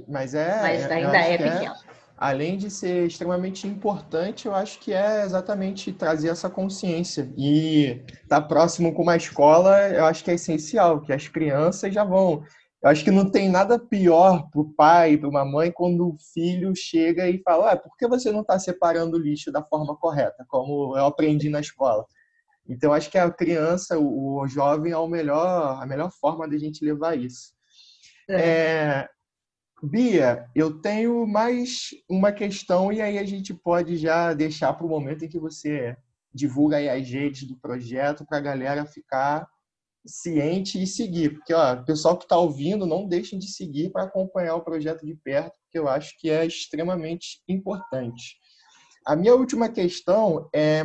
Mas 0.08 0.34
é. 0.34 0.60
Mas 0.62 0.90
ainda 0.90 1.16
é, 1.16 1.34
é 1.34 1.38
pequeno. 1.38 1.74
além 2.16 2.56
de 2.56 2.70
ser 2.70 3.06
extremamente 3.06 3.66
importante, 3.66 4.46
eu 4.46 4.54
acho 4.54 4.78
que 4.78 4.92
é 4.92 5.24
exatamente 5.24 5.92
trazer 5.92 6.28
essa 6.28 6.48
consciência. 6.48 7.32
E 7.36 8.02
estar 8.22 8.40
tá 8.40 8.42
próximo 8.42 8.94
com 8.94 9.02
uma 9.02 9.16
escola, 9.16 9.88
eu 9.88 10.04
acho 10.04 10.22
que 10.22 10.30
é 10.30 10.34
essencial, 10.34 11.00
que 11.00 11.12
as 11.12 11.26
crianças 11.26 11.92
já 11.92 12.04
vão. 12.04 12.44
Eu 12.82 12.90
acho 12.90 13.02
que 13.02 13.10
não 13.10 13.28
tem 13.28 13.48
nada 13.48 13.78
pior 13.78 14.48
para 14.50 14.60
o 14.60 14.72
pai, 14.72 15.16
para 15.16 15.28
uma 15.28 15.44
mãe, 15.44 15.72
quando 15.72 16.08
o 16.08 16.16
filho 16.32 16.72
chega 16.76 17.28
e 17.28 17.42
fala: 17.42 17.72
ah, 17.72 17.76
por 17.76 17.96
que 17.96 18.06
você 18.06 18.30
não 18.30 18.42
está 18.42 18.58
separando 18.58 19.16
o 19.16 19.20
lixo 19.20 19.50
da 19.50 19.62
forma 19.64 19.96
correta, 19.96 20.44
como 20.48 20.96
eu 20.96 21.06
aprendi 21.06 21.48
na 21.48 21.60
escola? 21.60 22.06
Então, 22.68 22.92
acho 22.92 23.10
que 23.10 23.18
a 23.18 23.30
criança, 23.30 23.98
o, 23.98 24.46
jovem, 24.46 24.92
é 24.92 24.96
o 24.96 25.08
melhor, 25.08 25.82
a 25.82 25.86
melhor 25.86 26.10
forma 26.12 26.48
de 26.48 26.54
a 26.54 26.58
gente 26.58 26.84
levar 26.84 27.18
isso. 27.18 27.52
É. 28.28 28.34
É, 28.34 29.08
Bia, 29.82 30.46
eu 30.54 30.80
tenho 30.80 31.26
mais 31.26 31.88
uma 32.08 32.30
questão 32.30 32.92
e 32.92 33.00
aí 33.00 33.18
a 33.18 33.24
gente 33.24 33.54
pode 33.54 33.96
já 33.96 34.34
deixar 34.34 34.74
para 34.74 34.84
o 34.84 34.88
momento 34.88 35.24
em 35.24 35.28
que 35.28 35.38
você 35.38 35.96
divulga 36.34 36.76
as 36.92 37.08
redes 37.08 37.44
do 37.48 37.56
projeto 37.56 38.26
para 38.26 38.36
a 38.38 38.42
galera 38.42 38.84
ficar 38.84 39.48
ciente 40.06 40.82
e 40.82 40.86
seguir. 40.86 41.34
Porque, 41.34 41.52
ó, 41.52 41.74
o 41.74 41.84
pessoal 41.84 42.16
que 42.16 42.24
está 42.24 42.36
ouvindo, 42.36 42.86
não 42.86 43.06
deixem 43.06 43.38
de 43.38 43.48
seguir 43.48 43.90
para 43.90 44.04
acompanhar 44.04 44.56
o 44.56 44.64
projeto 44.64 45.04
de 45.04 45.14
perto, 45.14 45.58
porque 45.62 45.78
eu 45.78 45.88
acho 45.88 46.18
que 46.18 46.30
é 46.30 46.46
extremamente 46.46 47.42
importante. 47.48 48.36
A 49.06 49.16
minha 49.16 49.34
última 49.34 49.68
questão 49.68 50.48
é 50.54 50.84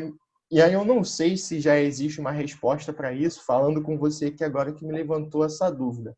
e 0.53 0.61
aí 0.61 0.73
eu 0.73 0.85
não 0.85 1.03
sei 1.03 1.35
se 1.35 1.59
já 1.59 1.79
existe 1.79 2.19
uma 2.19 2.29
resposta 2.29 2.93
para 2.93 3.11
isso, 3.11 3.43
falando 3.43 3.81
com 3.81 3.97
você 3.97 4.29
que 4.29 4.43
agora 4.43 4.71
que 4.71 4.85
me 4.85 4.93
levantou 4.93 5.43
essa 5.43 5.67
dúvida. 5.71 6.15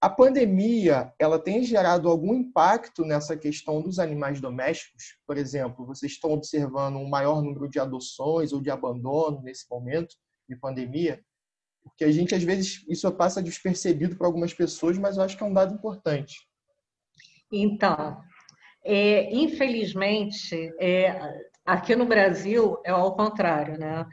A 0.00 0.10
pandemia, 0.10 1.14
ela 1.20 1.38
tem 1.38 1.62
gerado 1.62 2.08
algum 2.08 2.34
impacto 2.34 3.04
nessa 3.04 3.36
questão 3.36 3.80
dos 3.80 4.00
animais 4.00 4.40
domésticos? 4.40 5.16
Por 5.24 5.38
exemplo, 5.38 5.86
vocês 5.86 6.10
estão 6.10 6.32
observando 6.32 6.96
um 6.96 7.08
maior 7.08 7.40
número 7.40 7.68
de 7.68 7.78
adoções 7.78 8.52
ou 8.52 8.60
de 8.60 8.70
abandono 8.70 9.40
nesse 9.40 9.70
momento 9.70 10.16
de 10.48 10.56
pandemia? 10.56 11.22
Porque 11.82 12.04
a 12.04 12.12
gente, 12.12 12.34
às 12.34 12.42
vezes, 12.42 12.84
isso 12.88 13.10
passa 13.12 13.42
despercebido 13.42 14.16
para 14.16 14.26
algumas 14.26 14.54
pessoas, 14.54 14.98
mas 14.98 15.16
eu 15.16 15.22
acho 15.22 15.36
que 15.36 15.42
é 15.42 15.46
um 15.46 15.52
dado 15.52 15.74
importante. 15.74 16.36
Então, 17.52 18.20
é, 18.84 19.34
infelizmente, 19.34 20.72
é, 20.78 21.40
Aqui 21.70 21.94
no 21.94 22.04
Brasil 22.04 22.78
é 22.84 22.90
ao 22.90 23.14
contrário, 23.14 23.78
né? 23.78 24.04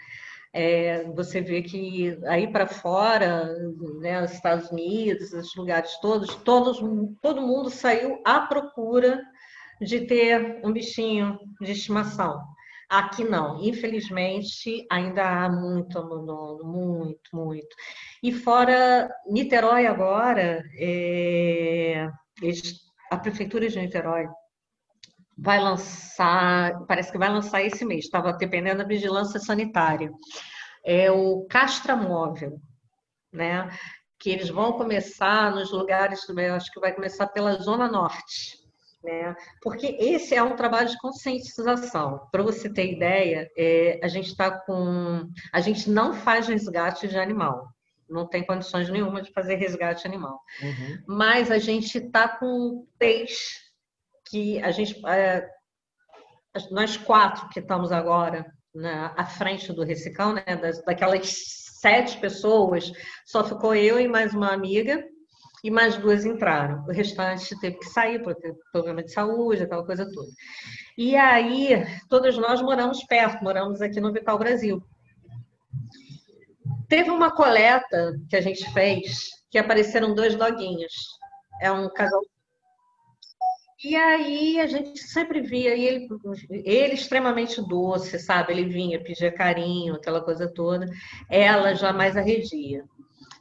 É, 0.53 1.03
você 1.05 1.41
vê 1.41 1.63
que 1.63 2.15
aí 2.25 2.51
para 2.51 2.67
fora, 2.67 3.51
né, 3.99 4.23
os 4.23 4.31
Estados 4.31 4.69
Unidos, 4.69 5.33
esses 5.33 5.55
lugares 5.55 5.97
todos, 5.99 6.35
todos, 6.35 6.79
todo 7.19 7.41
mundo 7.41 7.69
saiu 7.71 8.21
à 8.23 8.41
procura 8.41 9.21
de 9.81 10.01
ter 10.01 10.61
um 10.63 10.71
bichinho 10.71 11.39
de 11.59 11.71
estimação. 11.71 12.39
Aqui 12.89 13.25
não, 13.25 13.61
infelizmente 13.61 14.87
ainda 14.89 15.45
há 15.45 15.49
muito 15.49 15.99
abandono, 15.99 16.63
muito, 16.63 17.35
muito. 17.35 17.75
E 18.23 18.31
fora 18.31 19.09
Niterói 19.27 19.85
agora, 19.85 20.63
é, 20.79 22.07
a 23.11 23.17
prefeitura 23.17 23.67
de 23.67 23.77
Niterói 23.77 24.25
vai 25.37 25.59
lançar, 25.59 26.85
parece 26.87 27.11
que 27.11 27.17
vai 27.17 27.29
lançar 27.29 27.61
esse 27.61 27.83
mês, 27.83 28.05
estava 28.05 28.31
dependendo 28.33 28.79
da 28.79 28.87
vigilância 28.87 29.39
sanitária, 29.39 30.09
é 30.85 31.11
o 31.11 31.45
castramóvel, 31.49 32.57
né? 33.33 33.69
Que 34.17 34.29
eles 34.29 34.49
vão 34.49 34.73
começar 34.73 35.51
nos 35.53 35.71
lugares, 35.71 36.25
acho 36.55 36.71
que 36.71 36.79
vai 36.79 36.93
começar 36.93 37.27
pela 37.27 37.61
Zona 37.61 37.91
Norte, 37.91 38.57
né? 39.03 39.35
Porque 39.61 39.97
esse 39.99 40.35
é 40.35 40.43
um 40.43 40.55
trabalho 40.55 40.89
de 40.89 40.97
conscientização. 40.97 42.27
Para 42.31 42.43
você 42.43 42.71
ter 42.71 42.91
ideia, 42.91 43.49
é, 43.57 43.99
a 44.03 44.07
gente 44.07 44.27
está 44.27 44.51
com. 44.51 45.29
A 45.53 45.59
gente 45.61 45.89
não 45.89 46.13
faz 46.13 46.47
resgate 46.47 47.07
de 47.07 47.17
animal. 47.17 47.67
Não 48.09 48.27
tem 48.27 48.45
condições 48.45 48.89
nenhuma 48.89 49.21
de 49.21 49.31
fazer 49.31 49.55
resgate 49.55 50.07
animal. 50.07 50.39
Uhum. 50.61 51.03
Mas 51.07 51.51
a 51.51 51.57
gente 51.57 51.97
está 51.97 52.27
com 52.27 52.87
três 52.97 53.59
que 54.29 54.61
a 54.61 54.71
gente, 54.71 55.05
é, 55.05 55.47
nós 56.71 56.97
quatro 56.97 57.49
que 57.49 57.59
estamos 57.59 57.91
agora 57.91 58.45
né, 58.73 59.11
à 59.15 59.25
frente 59.25 59.73
do 59.73 59.83
Recicão, 59.83 60.33
né, 60.33 60.43
das, 60.61 60.83
daquelas 60.83 61.33
sete 61.79 62.19
pessoas, 62.19 62.91
só 63.25 63.43
ficou 63.43 63.75
eu 63.75 63.99
e 63.99 64.07
mais 64.07 64.33
uma 64.33 64.51
amiga, 64.51 65.03
e 65.63 65.71
mais 65.71 65.97
duas 65.97 66.25
entraram. 66.25 66.83
O 66.87 66.91
restante 66.91 67.59
teve 67.59 67.77
que 67.77 67.85
sair 67.85 68.21
por 68.23 68.35
ter 68.35 68.53
problema 68.71 69.03
de 69.03 69.11
saúde, 69.11 69.63
aquela 69.63 69.85
coisa 69.85 70.09
toda. 70.11 70.29
E 70.97 71.15
aí, 71.15 71.85
todos 72.09 72.37
nós 72.37 72.61
moramos 72.61 73.03
perto, 73.05 73.43
moramos 73.43 73.81
aqui 73.81 73.99
no 73.99 74.13
Vital 74.13 74.37
Brasil. 74.37 74.81
Teve 76.87 77.09
uma 77.09 77.31
coleta 77.31 78.13
que 78.29 78.35
a 78.35 78.41
gente 78.41 78.71
fez 78.73 79.29
que 79.51 79.57
apareceram 79.57 80.15
dois 80.15 80.35
doguinhos. 80.35 80.93
É 81.61 81.71
um 81.71 81.89
casal 81.89 82.21
e 83.83 83.95
aí 83.95 84.59
a 84.59 84.65
gente 84.65 84.99
sempre 85.03 85.39
via 85.41 85.75
e 85.75 85.85
ele, 85.85 86.07
ele 86.49 86.95
extremamente 86.95 87.61
doce, 87.61 88.17
sabe? 88.17 88.51
Ele 88.51 88.65
vinha, 88.65 89.03
pedia 89.03 89.31
carinho, 89.31 89.93
aquela 89.93 90.19
coisa 90.19 90.51
toda. 90.51 90.87
Ela 91.29 91.75
jamais 91.75 92.17
arredia. 92.17 92.83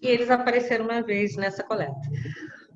E 0.03 0.09
eles 0.09 0.31
apareceram 0.31 0.85
uma 0.85 1.03
vez 1.03 1.37
nessa 1.37 1.63
coleta. 1.63 1.95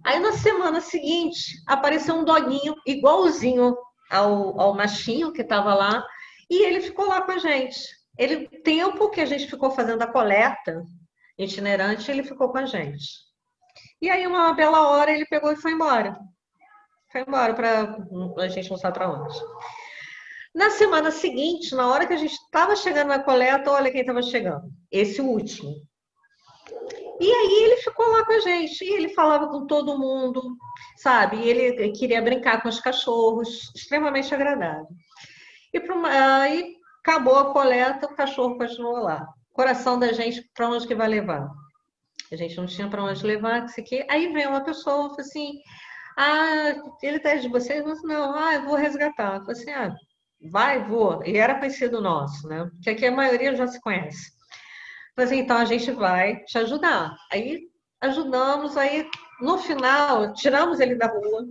Aí 0.05 0.19
na 0.19 0.33
semana 0.33 0.81
seguinte 0.81 1.63
apareceu 1.67 2.15
um 2.15 2.25
doguinho 2.25 2.75
igualzinho 2.87 3.77
ao, 4.11 4.61
ao 4.61 4.75
machinho 4.75 5.33
que 5.33 5.43
estava 5.43 5.75
lá 5.75 6.05
e 6.49 6.65
ele 6.65 6.81
ficou 6.81 7.07
lá 7.07 7.23
com 7.23 7.33
a 7.33 7.39
gente. 7.39 7.79
Ele 8.19 8.49
tempo 8.63 9.11
que 9.11 9.21
a 9.21 9.27
gente 9.27 9.47
ficou 9.47 9.71
fazendo 9.71 10.03
a 10.03 10.07
coleta 10.07 10.83
itinerante, 11.39 12.11
ele 12.11 12.23
ficou 12.23 12.51
com 12.51 12.59
a 12.59 12.67
gente. 12.67 13.07
E 14.01 14.11
aí 14.11 14.27
uma 14.27 14.53
bela 14.53 14.89
hora 14.89 15.13
ele 15.13 15.27
pegou 15.27 15.53
e 15.53 15.57
foi 15.57 15.73
embora 15.73 16.19
foi 17.11 17.23
embora 17.23 17.55
para 17.55 17.97
a 18.39 18.49
gente 18.49 18.71
não 18.71 18.77
sabe 18.77 18.99
para 18.99 19.11
onde. 19.11 19.37
Na 20.55 20.71
semana 20.71 21.11
seguinte, 21.11 21.75
na 21.75 21.89
hora 21.89 22.07
que 22.07 22.13
a 22.13 22.17
gente 22.17 22.33
estava 22.33 22.75
chegando 22.75 23.09
na 23.09 23.23
coleta, 23.23 23.71
olha 23.71 23.91
quem 23.91 24.01
estava 24.01 24.23
chegando. 24.23 24.63
Esse 24.91 25.21
último. 25.21 25.75
E 27.21 27.31
aí 27.31 27.65
ele 27.65 27.77
ficou 27.77 28.07
lá 28.11 28.25
com 28.25 28.33
a 28.33 28.41
gente. 28.41 28.83
E 28.83 28.95
ele 28.95 29.11
falava 29.11 29.49
com 29.49 29.67
todo 29.67 29.99
mundo, 29.99 30.57
sabe? 30.97 31.37
E 31.37 31.49
ele 31.49 31.93
queria 31.93 32.23
brincar 32.23 32.63
com 32.63 32.69
os 32.69 32.81
cachorros, 32.81 33.71
extremamente 33.77 34.35
agradável. 34.35 34.89
E 35.73 35.81
aí 36.07 36.77
acabou 37.05 37.39
a 37.39 37.53
coleta, 37.53 38.07
o 38.07 38.17
cachorro 38.17 38.57
continuou 38.57 38.99
lá. 38.99 39.29
Coração 39.53 39.99
da 39.99 40.13
gente, 40.13 40.51
para 40.55 40.71
onde 40.71 40.87
que 40.87 40.95
vai 40.95 41.09
levar? 41.09 41.49
A 42.33 42.37
gente 42.37 42.57
não 42.57 42.67
tinha 42.67 42.89
para 42.89 43.05
onde 43.05 43.27
levar, 43.27 43.67
que 43.67 43.83
que. 43.83 44.07
Aí 44.09 44.33
veio 44.33 44.49
uma 44.49 44.65
pessoa, 44.65 45.11
falou 45.11 45.21
assim: 45.21 45.61
ah, 46.17 46.75
ele 47.03 47.19
tá 47.19 47.35
de 47.35 47.49
vocês? 47.49 47.85
Não, 48.03 48.35
ah, 48.35 48.55
eu 48.55 48.65
vou 48.65 48.77
resgatar. 48.77 49.37
Eu 49.37 49.41
falei 49.41 49.53
assim, 49.53 49.71
ah, 49.71 49.95
vai, 50.51 50.85
vou. 50.85 51.25
E 51.25 51.37
era 51.37 51.59
conhecido 51.59 52.01
nosso, 52.01 52.47
né? 52.49 52.69
Porque 52.75 52.91
aqui 52.91 53.07
a 53.07 53.13
maioria 53.13 53.55
já 53.55 53.67
se 53.67 53.81
conhece. 53.81 54.33
Assim, 55.23 55.39
então 55.39 55.57
a 55.57 55.65
gente 55.65 55.91
vai 55.91 56.43
te 56.45 56.59
ajudar. 56.59 57.17
Aí 57.31 57.69
ajudamos, 58.01 58.77
aí 58.77 59.09
no 59.41 59.59
final 59.59 60.33
tiramos 60.33 60.81
ele 60.81 60.95
da 60.95 61.07
rua 61.07 61.47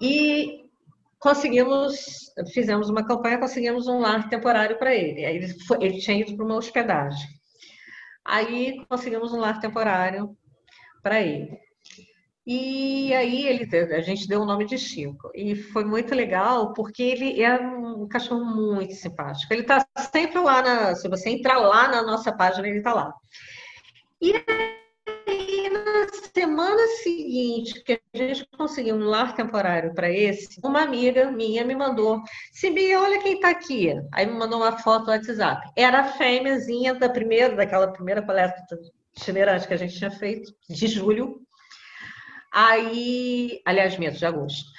e 0.00 0.64
conseguimos, 1.18 2.32
fizemos 2.52 2.90
uma 2.90 3.06
campanha, 3.06 3.38
conseguimos 3.38 3.86
um 3.88 3.98
lar 3.98 4.28
temporário 4.28 4.78
para 4.78 4.94
ele. 4.94 5.24
Aí 5.24 5.36
ele, 5.36 5.48
foi, 5.64 5.78
ele 5.80 5.98
tinha 5.98 6.20
ido 6.20 6.36
para 6.36 6.44
uma 6.44 6.56
hospedagem. 6.56 7.28
Aí 8.24 8.84
conseguimos 8.88 9.32
um 9.32 9.40
lar 9.40 9.58
temporário 9.58 10.36
para 11.02 11.20
ele. 11.20 11.58
E 12.46 13.14
aí 13.14 13.46
ele, 13.46 13.68
a 13.94 14.00
gente 14.02 14.28
deu 14.28 14.42
o 14.42 14.44
nome 14.44 14.66
de 14.66 14.76
Chico. 14.76 15.30
E 15.34 15.56
foi 15.56 15.84
muito 15.84 16.14
legal, 16.14 16.74
porque 16.74 17.02
ele 17.02 17.42
é 17.42 17.58
um 17.58 18.06
cachorro 18.06 18.44
muito 18.44 18.94
simpático. 18.94 19.52
Ele 19.52 19.62
está 19.62 19.86
sempre 20.12 20.38
lá, 20.40 20.60
na, 20.60 20.94
se 20.94 21.08
você 21.08 21.30
entrar 21.30 21.58
lá 21.58 21.88
na 21.88 22.02
nossa 22.02 22.30
página, 22.30 22.68
ele 22.68 22.78
está 22.78 22.92
lá. 22.92 23.14
E 24.20 24.34
aí, 25.26 25.70
na 25.70 26.06
semana 26.34 26.86
seguinte, 27.02 27.82
que 27.82 27.98
a 28.12 28.18
gente 28.18 28.46
conseguiu 28.58 28.96
um 28.96 29.04
lar 29.04 29.34
temporário 29.34 29.94
para 29.94 30.10
esse, 30.10 30.60
uma 30.62 30.82
amiga 30.82 31.30
minha 31.30 31.64
me 31.64 31.74
mandou, 31.74 32.20
Sibia, 32.52 33.00
olha 33.00 33.22
quem 33.22 33.36
está 33.36 33.50
aqui. 33.50 33.90
Aí 34.12 34.26
me 34.26 34.34
mandou 34.34 34.60
uma 34.60 34.78
foto 34.78 35.06
no 35.06 35.12
WhatsApp. 35.12 35.66
Era 35.76 36.00
a 36.00 36.12
fêmeazinha 36.12 36.94
da 36.94 37.08
primeira, 37.08 37.56
daquela 37.56 37.90
primeira 37.90 38.20
coleta 38.20 38.54
itinerante 39.16 39.66
que 39.66 39.74
a 39.74 39.78
gente 39.78 39.96
tinha 39.96 40.10
feito, 40.10 40.52
de 40.68 40.86
julho, 40.86 41.40
Aí, 42.54 43.60
aliás, 43.64 43.98
mês 43.98 44.16
de 44.16 44.24
agosto. 44.24 44.70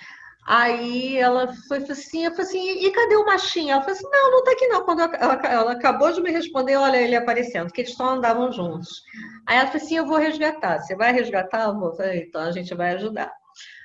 Aí 0.48 1.18
ela 1.18 1.52
foi 1.68 1.80
assim, 1.80 2.24
eu 2.24 2.32
falei 2.32 2.46
assim, 2.46 2.86
e 2.86 2.92
cadê 2.92 3.16
o 3.16 3.26
machinho? 3.26 3.72
Ela 3.72 3.82
falou 3.82 3.96
assim, 3.98 4.10
não, 4.10 4.32
não 4.32 4.44
tá 4.44 4.52
aqui 4.52 4.68
não. 4.68 4.86
Quando 4.86 5.02
ela, 5.02 5.42
ela 5.48 5.72
acabou 5.74 6.12
de 6.14 6.22
me 6.22 6.32
responder, 6.32 6.78
olha 6.78 7.02
ele 7.02 7.16
aparecendo, 7.16 7.74
que 7.74 7.82
eles 7.82 7.96
só 7.96 8.12
andavam 8.12 8.52
juntos. 8.52 9.04
Aí 9.46 9.58
ela 9.58 9.68
falou 9.68 9.84
assim, 9.84 9.98
eu 9.98 10.06
vou 10.06 10.18
resgatar. 10.18 10.80
Você 10.80 10.96
vai 10.96 11.12
resgatar? 11.12 11.66
Eu 11.66 11.80
vou. 11.80 11.96
Falei, 11.96 12.26
então 12.28 12.42
a 12.42 12.52
gente 12.52 12.74
vai 12.74 12.94
ajudar. 12.94 13.34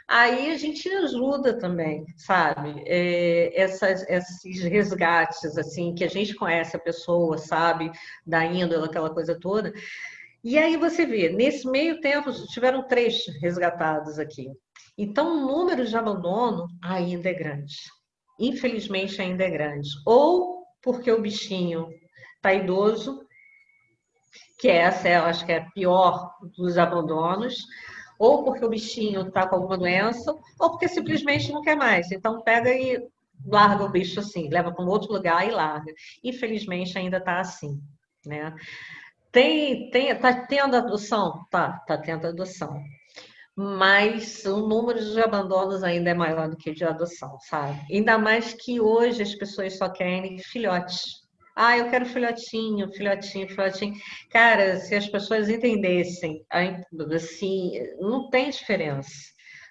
Aí 0.07 0.53
a 0.53 0.59
gente 0.59 0.89
ajuda 0.89 1.59
também, 1.59 2.05
sabe? 2.17 2.83
É, 2.87 3.61
essas, 3.61 4.05
esses 4.09 4.63
resgates, 4.65 5.57
assim, 5.57 5.95
que 5.95 6.05
a 6.05 6.09
gente 6.09 6.35
conhece 6.35 6.77
a 6.77 6.81
pessoa, 6.81 7.39
sabe? 7.39 7.91
Da 8.27 8.45
índole, 8.45 8.85
aquela 8.85 9.11
coisa 9.11 9.39
toda. 9.39 9.73
E 10.43 10.59
aí 10.59 10.77
você 10.77 11.05
vê, 11.05 11.29
nesse 11.29 11.69
meio 11.71 12.01
tempo, 12.01 12.31
tiveram 12.47 12.87
três 12.87 13.27
resgatados 13.43 14.19
aqui. 14.19 14.49
Então, 14.97 15.37
o 15.37 15.47
número 15.47 15.87
de 15.87 15.97
abandono 15.97 16.67
ainda 16.83 17.29
é 17.29 17.35
grande. 17.35 17.77
Infelizmente, 18.39 19.21
ainda 19.21 19.45
é 19.45 19.51
grande. 19.51 19.89
Ou 20.07 20.65
porque 20.83 21.11
o 21.11 21.21
bichinho 21.21 21.89
está 22.37 22.55
idoso, 22.55 23.23
que 24.59 24.69
essa 24.69 25.09
eu 25.09 25.25
acho 25.25 25.45
que 25.45 25.53
é 25.53 25.59
a 25.59 25.71
pior 25.71 26.31
dos 26.57 26.79
abandonos, 26.79 27.57
ou 28.19 28.45
porque 28.45 28.65
o 28.65 28.69
bichinho 28.69 29.23
está 29.23 29.47
com 29.47 29.57
alguma 29.57 29.79
doença, 29.79 30.35
ou 30.59 30.71
porque 30.71 30.89
simplesmente 30.89 31.51
não 31.53 31.63
quer 31.63 31.77
mais. 31.77 32.11
Então 32.13 32.43
pega 32.43 32.71
e 32.71 33.03
larga 33.47 33.85
o 33.85 33.91
bicho 33.91 34.21
assim, 34.21 34.49
leva 34.49 34.71
para 34.73 34.85
um 34.85 34.89
outro 34.89 35.13
lugar 35.13 35.47
e 35.47 35.51
larga. 35.51 35.93
Infelizmente 36.23 36.99
ainda 36.99 37.17
está 37.17 37.41
assim, 37.41 37.81
né? 38.27 38.55
Tem, 39.33 39.91
tem, 39.91 40.15
tá 40.19 40.47
tendo 40.47 40.77
adoção? 40.77 41.45
Tá, 41.51 41.79
tá 41.87 41.97
tendo 41.99 42.27
adoção. 42.27 42.81
Mas 43.57 44.45
o 44.45 44.67
número 44.67 44.99
de 44.99 45.21
abandonos 45.21 45.83
ainda 45.83 46.11
é 46.11 46.15
maior 46.15 46.49
do 46.49 46.57
que 46.57 46.73
de 46.73 46.85
adoção, 46.85 47.39
sabe? 47.41 47.79
Ainda 47.93 48.19
mais 48.19 48.55
que 48.55 48.81
hoje 48.81 49.23
as 49.23 49.35
pessoas 49.35 49.77
só 49.77 49.89
querem 49.89 50.39
filhotes. 50.39 51.21
Ah, 51.55 51.77
eu 51.77 51.91
quero 51.91 52.07
filhotinho, 52.07 52.91
filhotinho, 52.93 53.49
filhotinho. 53.49 53.95
Cara, 54.31 54.77
se 54.79 54.95
as 54.95 55.07
pessoas 55.09 55.49
entendessem, 55.49 56.45
assim, 56.51 57.73
não 58.01 58.31
tem 58.31 58.51
diferença. 58.51 59.11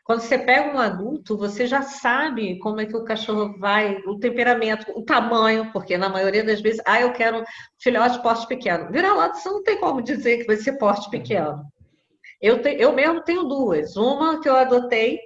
Quando 0.10 0.22
você 0.22 0.39
pega 0.39 0.76
um 0.76 0.80
adulto, 0.80 1.38
você 1.38 1.67
já 1.67 1.84
sabe 1.84 2.58
como 2.58 2.82
é 2.82 2.86
que 2.88 2.98
o 2.98 3.04
cachorro 3.04 3.56
vai, 3.60 3.95
o 4.08 4.17
temperamento, 4.17 4.91
o 4.95 5.04
tamanho, 5.04 5.72
porque 5.72 6.00
na 6.00 6.10
maioria 6.10 6.43
das 6.43 6.62
vezes, 6.62 6.82
ah, 6.88 7.00
eu 7.00 7.13
quero 7.13 7.43
filhote 7.78 8.19
porte 8.24 8.48
pequeno. 8.48 8.91
Vira 8.91 9.13
lá, 9.13 9.32
você 9.32 9.48
não 9.48 9.62
tem 9.62 9.80
como 9.80 10.02
dizer 10.02 10.39
que 10.39 10.48
vai 10.48 10.56
ser 10.56 10.80
porte 10.80 11.12
pequeno. 11.12 11.63
Eu, 12.41 12.60
te, 12.60 12.69
eu 12.69 12.91
mesmo 12.91 13.22
tenho 13.22 13.43
duas. 13.43 13.95
Uma 13.95 14.41
que 14.41 14.50
eu 14.50 14.56
adotei, 14.56 15.19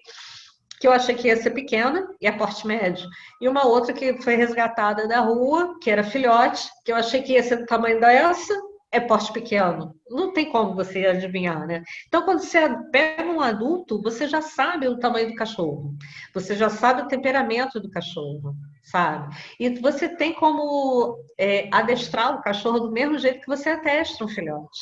que 0.82 0.86
eu 0.86 0.92
achei 0.92 1.16
que 1.16 1.30
ia 1.30 1.38
ser 1.38 1.52
pequena, 1.52 2.06
e 2.20 2.28
é 2.28 2.32
porte 2.34 2.68
médio. 2.68 3.08
E 3.40 3.48
uma 3.48 3.66
outra 3.66 3.94
que 3.94 4.22
foi 4.22 4.36
resgatada 4.36 5.08
da 5.08 5.22
rua, 5.22 5.80
que 5.82 5.90
era 5.90 6.04
filhote, 6.04 6.70
que 6.84 6.92
eu 6.92 6.98
achei 6.98 7.22
que 7.22 7.32
ia 7.32 7.44
ser 7.44 7.56
do 7.56 7.66
tamanho 7.66 8.02
dessa, 8.02 8.54
é 8.94 9.00
porte 9.00 9.34
pequeno. 9.34 9.96
Não 10.08 10.32
tem 10.32 10.52
como 10.52 10.76
você 10.76 11.08
adivinhar, 11.08 11.66
né? 11.66 11.84
Então, 12.08 12.24
quando 12.24 12.42
você 12.42 12.60
pega 12.92 13.24
um 13.24 13.42
adulto, 13.42 14.00
você 14.04 14.28
já 14.28 14.40
sabe 14.40 14.88
o 14.88 15.00
tamanho 15.00 15.30
do 15.30 15.36
cachorro. 15.36 15.96
Você 16.32 16.56
já 16.56 16.70
sabe 16.70 17.02
o 17.02 17.08
temperamento 17.08 17.80
do 17.80 17.90
cachorro, 17.90 18.56
sabe? 18.84 19.36
E 19.60 19.70
você 19.80 20.08
tem 20.16 20.36
como 20.36 21.18
é, 21.40 21.68
adestrar 21.72 22.36
o 22.38 22.42
cachorro 22.44 22.82
do 22.82 22.92
mesmo 22.92 23.18
jeito 23.18 23.42
que 23.42 23.48
você 23.48 23.72
adestra 23.72 24.26
um 24.26 24.30
filhote, 24.30 24.80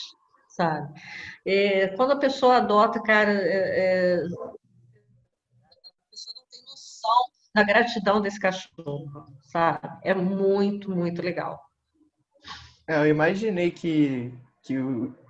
sabe? 0.49 0.93
É, 1.45 1.87
quando 1.95 2.11
a 2.11 2.19
pessoa 2.19 2.57
adota, 2.57 3.01
cara, 3.01 3.31
é, 3.31 4.17
é 4.17 4.23
noção 6.67 7.25
da 7.55 7.63
gratidão 7.63 8.19
desse 8.21 8.39
cachorro, 8.41 9.25
sabe? 9.43 9.87
É 10.03 10.13
muito, 10.13 10.91
muito 10.91 11.21
legal. 11.21 11.70
É, 12.91 12.97
eu 12.97 13.07
imaginei 13.07 13.71
que, 13.71 14.33
que 14.61 14.75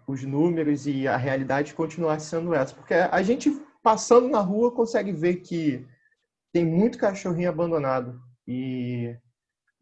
os 0.08 0.24
números 0.24 0.88
e 0.88 1.08
a 1.08 1.15
realidade 1.15 1.76
continuassem 1.76 2.39
sendo 2.39 2.56
essa, 2.56 2.74
porque 2.74 2.95
a 2.95 3.21
gente 3.21 3.56
passando 3.84 4.28
na 4.28 4.39
rua 4.39 4.71
consegue 4.71 5.12
ver 5.12 5.36
que 5.41 5.86
tem 6.52 6.65
muito 6.65 6.97
cachorrinho 6.97 7.50
abandonado 7.50 8.19
e 8.47 9.15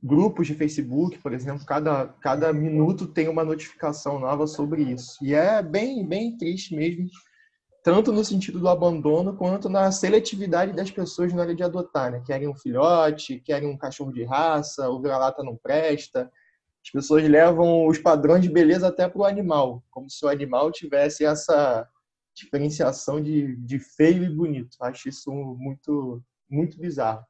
grupos 0.04 0.48
de 0.48 0.56
Facebook, 0.56 1.20
por 1.20 1.32
exemplo, 1.32 1.66
cada, 1.66 2.08
cada 2.22 2.52
minuto 2.52 3.08
tem 3.08 3.30
uma 3.30 3.46
notificação 3.46 4.20
nova 4.20 4.46
sobre 4.46 4.84
isso. 4.84 5.18
E 5.22 5.34
é 5.34 5.64
bem, 5.64 6.06
bem 6.06 6.36
triste 6.36 6.76
mesmo 6.76 7.08
tanto 7.82 8.12
no 8.12 8.26
sentido 8.26 8.60
do 8.60 8.68
abandono 8.68 9.38
quanto 9.38 9.70
na 9.70 9.90
seletividade 9.90 10.74
das 10.74 10.92
pessoas 10.92 11.32
na 11.32 11.44
hora 11.44 11.56
de 11.56 11.64
adotar, 11.64 12.12
né? 12.12 12.22
Querem 12.26 12.50
um 12.50 12.56
filhote, 12.56 13.40
querem 13.40 13.70
um 13.70 13.78
cachorro 13.78 14.12
de 14.12 14.26
raça, 14.26 14.90
o 14.90 15.02
vira-lata 15.02 15.42
não 15.44 15.56
presta. 15.56 16.30
As 16.90 16.92
pessoas 16.92 17.30
levam 17.30 17.86
os 17.86 18.00
padrões 18.00 18.42
de 18.42 18.50
beleza 18.50 18.88
até 18.88 19.08
para 19.08 19.22
o 19.22 19.26
animal, 19.26 19.84
como 19.92 20.10
se 20.10 20.26
o 20.26 20.28
animal 20.28 20.72
tivesse 20.72 21.24
essa 21.24 21.88
diferenciação 22.36 23.22
de, 23.22 23.56
de 23.58 23.78
feio 23.78 24.24
e 24.24 24.30
bonito. 24.30 24.76
Acho 24.82 25.08
isso 25.08 25.32
muito, 25.32 26.24
muito 26.50 26.80
bizarro. 26.80 27.24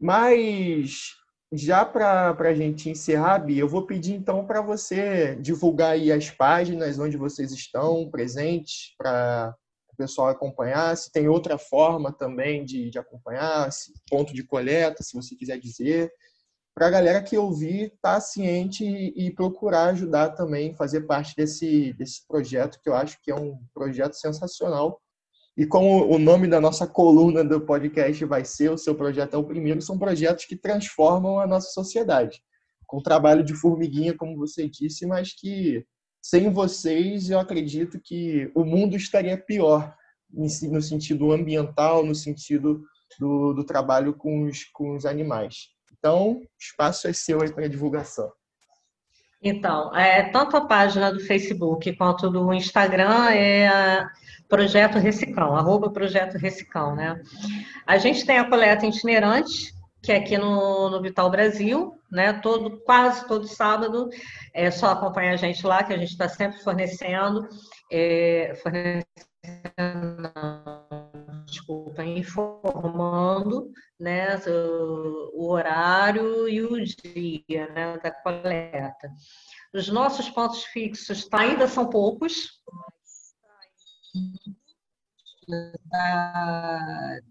Mas 0.00 1.10
já 1.52 1.84
para 1.84 2.30
a 2.38 2.54
gente 2.54 2.88
encerrar, 2.88 3.40
Bia, 3.40 3.60
eu 3.60 3.68
vou 3.68 3.84
pedir 3.84 4.14
então 4.14 4.46
para 4.46 4.60
você 4.60 5.34
divulgar 5.36 5.94
aí 5.94 6.12
as 6.12 6.30
páginas 6.30 7.00
onde 7.00 7.16
vocês 7.16 7.50
estão 7.50 8.08
presentes, 8.10 8.94
para 8.96 9.56
o 9.92 9.96
pessoal 9.96 10.28
acompanhar. 10.28 10.96
Se 10.96 11.10
tem 11.10 11.28
outra 11.28 11.58
forma 11.58 12.12
também 12.12 12.64
de, 12.64 12.90
de 12.90 12.98
acompanhar, 12.98 13.72
se, 13.72 13.92
ponto 14.08 14.32
de 14.32 14.44
coleta, 14.44 15.02
se 15.02 15.16
você 15.16 15.34
quiser 15.34 15.58
dizer. 15.58 16.12
Para 16.74 16.86
a 16.86 16.90
galera 16.90 17.22
que 17.22 17.36
ouvir, 17.36 17.92
estar 17.94 18.14
tá 18.14 18.20
ciente 18.20 18.84
e, 18.84 19.26
e 19.26 19.30
procurar 19.30 19.90
ajudar 19.90 20.30
também, 20.30 20.74
fazer 20.74 21.02
parte 21.02 21.34
desse, 21.36 21.92
desse 21.94 22.26
projeto, 22.26 22.80
que 22.82 22.88
eu 22.88 22.94
acho 22.94 23.18
que 23.22 23.30
é 23.30 23.34
um 23.34 23.58
projeto 23.74 24.14
sensacional 24.14 25.00
e 25.56 25.66
como 25.66 26.06
o 26.06 26.18
nome 26.18 26.48
da 26.48 26.60
nossa 26.60 26.86
coluna 26.86 27.44
do 27.44 27.60
podcast 27.60 28.24
vai 28.24 28.42
ser 28.42 28.70
O 28.70 28.78
Seu 28.78 28.94
Projeto 28.94 29.34
é 29.34 29.36
o 29.36 29.44
Primeiro, 29.44 29.82
são 29.82 29.98
projetos 29.98 30.46
que 30.46 30.56
transformam 30.56 31.38
a 31.38 31.46
nossa 31.46 31.70
sociedade. 31.70 32.42
Com 32.86 33.02
trabalho 33.02 33.44
de 33.44 33.54
formiguinha, 33.54 34.16
como 34.16 34.36
você 34.36 34.66
disse, 34.66 35.06
mas 35.06 35.34
que 35.34 35.84
sem 36.22 36.50
vocês 36.50 37.28
eu 37.28 37.38
acredito 37.38 38.00
que 38.02 38.50
o 38.54 38.64
mundo 38.64 38.96
estaria 38.96 39.36
pior 39.36 39.94
no 40.30 40.80
sentido 40.80 41.32
ambiental, 41.32 42.02
no 42.02 42.14
sentido 42.14 42.82
do, 43.20 43.52
do 43.52 43.64
trabalho 43.64 44.14
com 44.14 44.44
os, 44.44 44.64
com 44.64 44.96
os 44.96 45.04
animais. 45.04 45.68
Então, 46.02 46.32
o 46.32 46.46
espaço 46.58 47.06
é 47.06 47.12
seu 47.12 47.40
aí 47.40 47.52
para 47.52 47.68
divulgação. 47.68 48.32
Então, 49.40 49.94
é, 49.94 50.30
tanto 50.30 50.56
a 50.56 50.66
página 50.66 51.12
do 51.12 51.20
Facebook 51.20 51.94
quanto 51.94 52.28
do 52.28 52.52
Instagram 52.52 53.30
é 53.30 54.04
Projeto 54.48 54.98
Recicão, 54.98 55.56
arroba 55.56 55.90
Projeto 55.90 56.36
Recicão, 56.36 56.96
né? 56.96 57.22
A 57.86 57.98
gente 57.98 58.26
tem 58.26 58.38
a 58.38 58.48
coleta 58.48 58.84
itinerante, 58.84 59.72
que 60.02 60.10
é 60.10 60.16
aqui 60.16 60.36
no, 60.36 60.90
no 60.90 61.00
Vital 61.00 61.30
Brasil, 61.30 61.94
né? 62.10 62.32
Todo, 62.32 62.80
quase 62.80 63.24
todo 63.28 63.46
sábado. 63.46 64.08
É 64.52 64.72
só 64.72 64.90
acompanhar 64.90 65.34
a 65.34 65.36
gente 65.36 65.64
lá, 65.64 65.84
que 65.84 65.92
a 65.92 65.98
gente 65.98 66.10
está 66.10 66.28
sempre 66.28 66.58
fornecendo, 66.62 67.48
é, 67.92 68.54
fornecendo 68.60 69.06
informando 72.04 73.70
né, 73.98 74.36
o, 75.34 75.50
horário 75.50 76.48
e 76.48 76.62
o 76.62 76.84
dia 76.84 77.68
né, 77.68 77.98
da 77.98 78.10
coleta. 78.10 79.10
Os 79.72 79.88
nossos 79.88 80.28
pontos 80.28 80.64
fixos 80.64 81.28
ainda 81.32 81.66
são 81.66 81.88
poucos, 81.88 82.62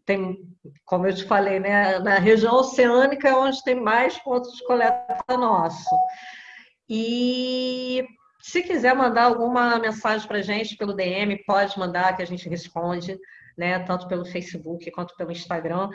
tem, 0.05 0.37
como 0.85 1.07
eu 1.07 1.15
te 1.15 1.23
falei, 1.25 1.59
né, 1.59 1.99
na 1.99 2.19
região 2.19 2.55
oceânica 2.55 3.29
é 3.29 3.35
onde 3.35 3.63
tem 3.63 3.75
mais 3.75 4.17
pontos 4.19 4.51
de 4.53 4.65
coleta 4.65 5.37
nosso. 5.37 5.89
E 6.89 8.05
se 8.41 8.61
quiser 8.63 8.95
mandar 8.95 9.23
alguma 9.23 9.79
mensagem 9.79 10.27
para 10.27 10.39
a 10.39 10.41
gente 10.41 10.75
pelo 10.75 10.93
DM, 10.93 11.43
pode 11.45 11.77
mandar 11.79 12.15
que 12.15 12.21
a 12.21 12.25
gente 12.25 12.49
responde, 12.49 13.17
né, 13.57 13.79
tanto 13.79 14.07
pelo 14.07 14.25
Facebook 14.25 14.89
quanto 14.91 15.15
pelo 15.15 15.31
Instagram. 15.31 15.89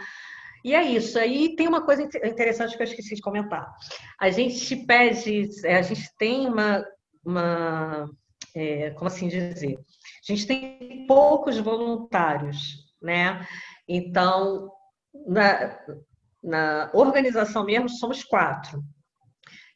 E 0.64 0.74
é 0.74 0.82
isso. 0.82 1.18
Aí 1.18 1.54
tem 1.54 1.68
uma 1.68 1.84
coisa 1.84 2.02
interessante 2.02 2.76
que 2.76 2.82
eu 2.82 2.86
esqueci 2.86 3.14
de 3.14 3.22
comentar. 3.22 3.72
A 4.20 4.30
gente 4.30 4.74
pede, 4.84 5.48
a 5.64 5.82
gente 5.82 6.10
tem 6.18 6.48
uma, 6.48 6.84
uma 7.24 8.10
é, 8.56 8.90
como 8.90 9.06
assim 9.06 9.28
dizer? 9.28 9.76
A 9.76 10.32
gente 10.32 10.46
tem 10.46 11.06
poucos 11.06 11.58
voluntários, 11.58 12.86
né? 13.00 13.46
Então, 13.86 14.72
na, 15.26 15.78
na 16.42 16.90
organização 16.94 17.64
mesmo, 17.64 17.88
somos 17.88 18.24
quatro. 18.24 18.82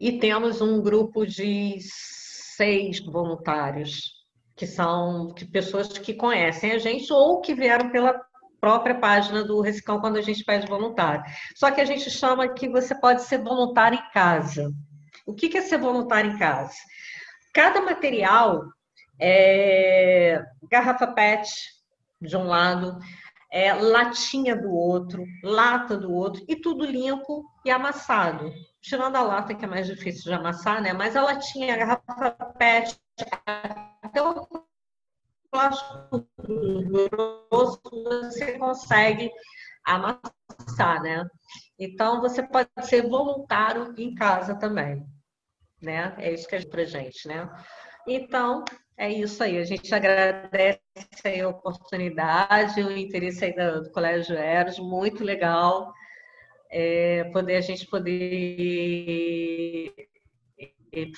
E 0.01 0.19
temos 0.19 0.63
um 0.63 0.81
grupo 0.81 1.27
de 1.27 1.77
seis 1.81 3.01
voluntários, 3.01 4.20
que 4.61 4.67
são 4.67 5.35
pessoas 5.51 5.89
que 5.89 6.13
conhecem 6.13 6.73
a 6.73 6.79
gente 6.79 7.11
ou 7.11 7.41
que 7.41 7.55
vieram 7.55 7.89
pela 7.89 8.21
própria 8.61 8.95
página 8.95 9.43
do 9.43 9.63
Recicão 9.63 10.03
quando 10.03 10.19
a 10.19 10.21
gente 10.21 10.45
pede 10.45 10.67
voluntário. 10.67 11.25
Só 11.57 11.71
que 11.71 11.81
a 11.81 11.85
gente 11.87 12.11
chama 12.11 12.47
que 12.47 12.69
você 12.69 12.95
pode 12.95 13.23
ser 13.23 13.39
voluntário 13.39 13.99
em 13.99 14.13
casa. 14.13 14.71
O 15.25 15.33
que 15.33 15.57
é 15.57 15.63
ser 15.63 15.79
voluntário 15.79 16.33
em 16.33 16.39
casa? 16.39 16.75
Cada 17.55 17.81
material 17.81 18.65
é, 19.19 20.45
garrafa 20.71 21.07
PET 21.07 21.51
de 22.21 22.37
um 22.37 22.45
lado, 22.45 22.99
é, 23.51 23.73
latinha 23.73 24.55
do 24.55 24.71
outro, 24.71 25.25
lata 25.43 25.97
do 25.97 26.13
outro, 26.13 26.45
e 26.47 26.55
tudo 26.55 26.85
limpo 26.85 27.47
e 27.65 27.71
amassado. 27.71 28.53
Tirando 28.83 29.17
a 29.17 29.23
lata, 29.23 29.55
que 29.55 29.65
é 29.65 29.69
mais 29.69 29.87
difícil 29.87 30.25
de 30.25 30.35
amassar, 30.35 30.83
né? 30.83 30.93
Mas 30.93 31.17
a 31.17 31.23
latinha, 31.23 31.73
a 31.73 31.79
garrafa 31.79 32.31
PET, 32.59 33.01
até 34.11 34.23
o 34.23 34.65
plástico 35.51 36.29
grosso, 36.43 37.81
você 37.93 38.59
consegue 38.59 39.31
amassar, 39.85 41.03
né? 41.03 41.27
Então, 41.79 42.21
você 42.21 42.43
pode 42.43 42.69
ser 42.83 43.09
voluntário 43.09 43.95
em 43.97 44.15
casa 44.15 44.55
também, 44.55 45.05
né? 45.81 46.15
É 46.19 46.33
isso 46.33 46.47
que 46.47 46.57
é 46.57 46.67
pra 46.67 46.85
gente, 46.85 47.27
né? 47.27 47.49
Então, 48.07 48.65
é 48.97 49.11
isso 49.11 49.43
aí. 49.43 49.59
A 49.59 49.65
gente 49.65 49.95
agradece 49.95 50.81
a 51.43 51.49
oportunidade, 51.49 52.83
o 52.83 52.97
interesse 52.97 53.45
aí 53.45 53.55
do 53.55 53.91
Colégio 53.93 54.37
Eros, 54.37 54.79
muito 54.79 55.25
legal 55.25 55.93
é, 56.71 57.25
poder 57.33 57.57
a 57.57 57.61
gente 57.61 57.87
poder 57.87 58.31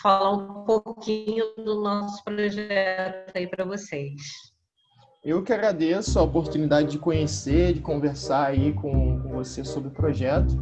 falar 0.01 0.33
um 0.33 0.65
pouquinho 0.65 1.45
do 1.57 1.81
nosso 1.81 2.23
projeto 2.25 3.33
aí 3.35 3.47
para 3.47 3.65
vocês. 3.65 4.21
Eu 5.25 5.41
que 5.43 5.53
agradeço 5.53 6.19
a 6.19 6.23
oportunidade 6.23 6.91
de 6.91 6.99
conhecer, 6.99 7.75
de 7.75 7.81
conversar 7.81 8.49
aí 8.49 8.73
com, 8.73 9.21
com 9.21 9.29
você 9.29 9.65
sobre 9.65 9.89
o 9.89 9.93
projeto. 9.93 10.57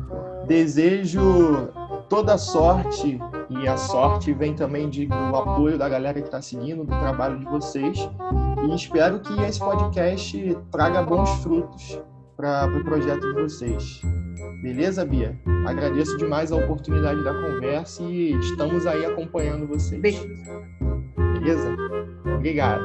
Desejo 0.47 1.73
toda 2.11 2.35
a 2.35 2.39
sorte 2.39 3.19
e 3.49 3.67
a 3.67 3.77
sorte 3.79 4.35
vem 4.35 4.55
também 4.55 4.91
de, 4.91 5.07
do 5.07 5.15
apoio 5.15 5.79
da 5.79 5.89
galera 5.89 6.21
que 6.21 6.27
está 6.27 6.43
seguindo, 6.43 6.85
do 6.85 6.91
trabalho 6.91 7.39
de 7.39 7.47
vocês. 7.47 7.99
E 8.69 8.75
espero 8.75 9.21
que 9.21 9.33
esse 9.43 9.61
podcast 9.61 10.59
traga 10.71 11.03
bons 11.03 11.31
frutos 11.43 11.99
para 12.37 12.67
o 12.67 12.71
pro 12.73 12.85
projeto 12.85 13.33
de 13.33 13.43
vocês. 13.43 14.03
Beleza, 14.63 15.05
Bia? 15.05 15.39
Agradeço 15.67 16.17
demais 16.19 16.53
a 16.53 16.57
oportunidade 16.57 17.23
da 17.25 17.33
conversa 17.33 18.03
e 18.03 18.39
estamos 18.39 18.87
aí 18.87 19.05
acompanhando 19.07 19.67
vocês. 19.67 20.01
Beleza? 21.33 21.77
Obrigado. 22.37 22.83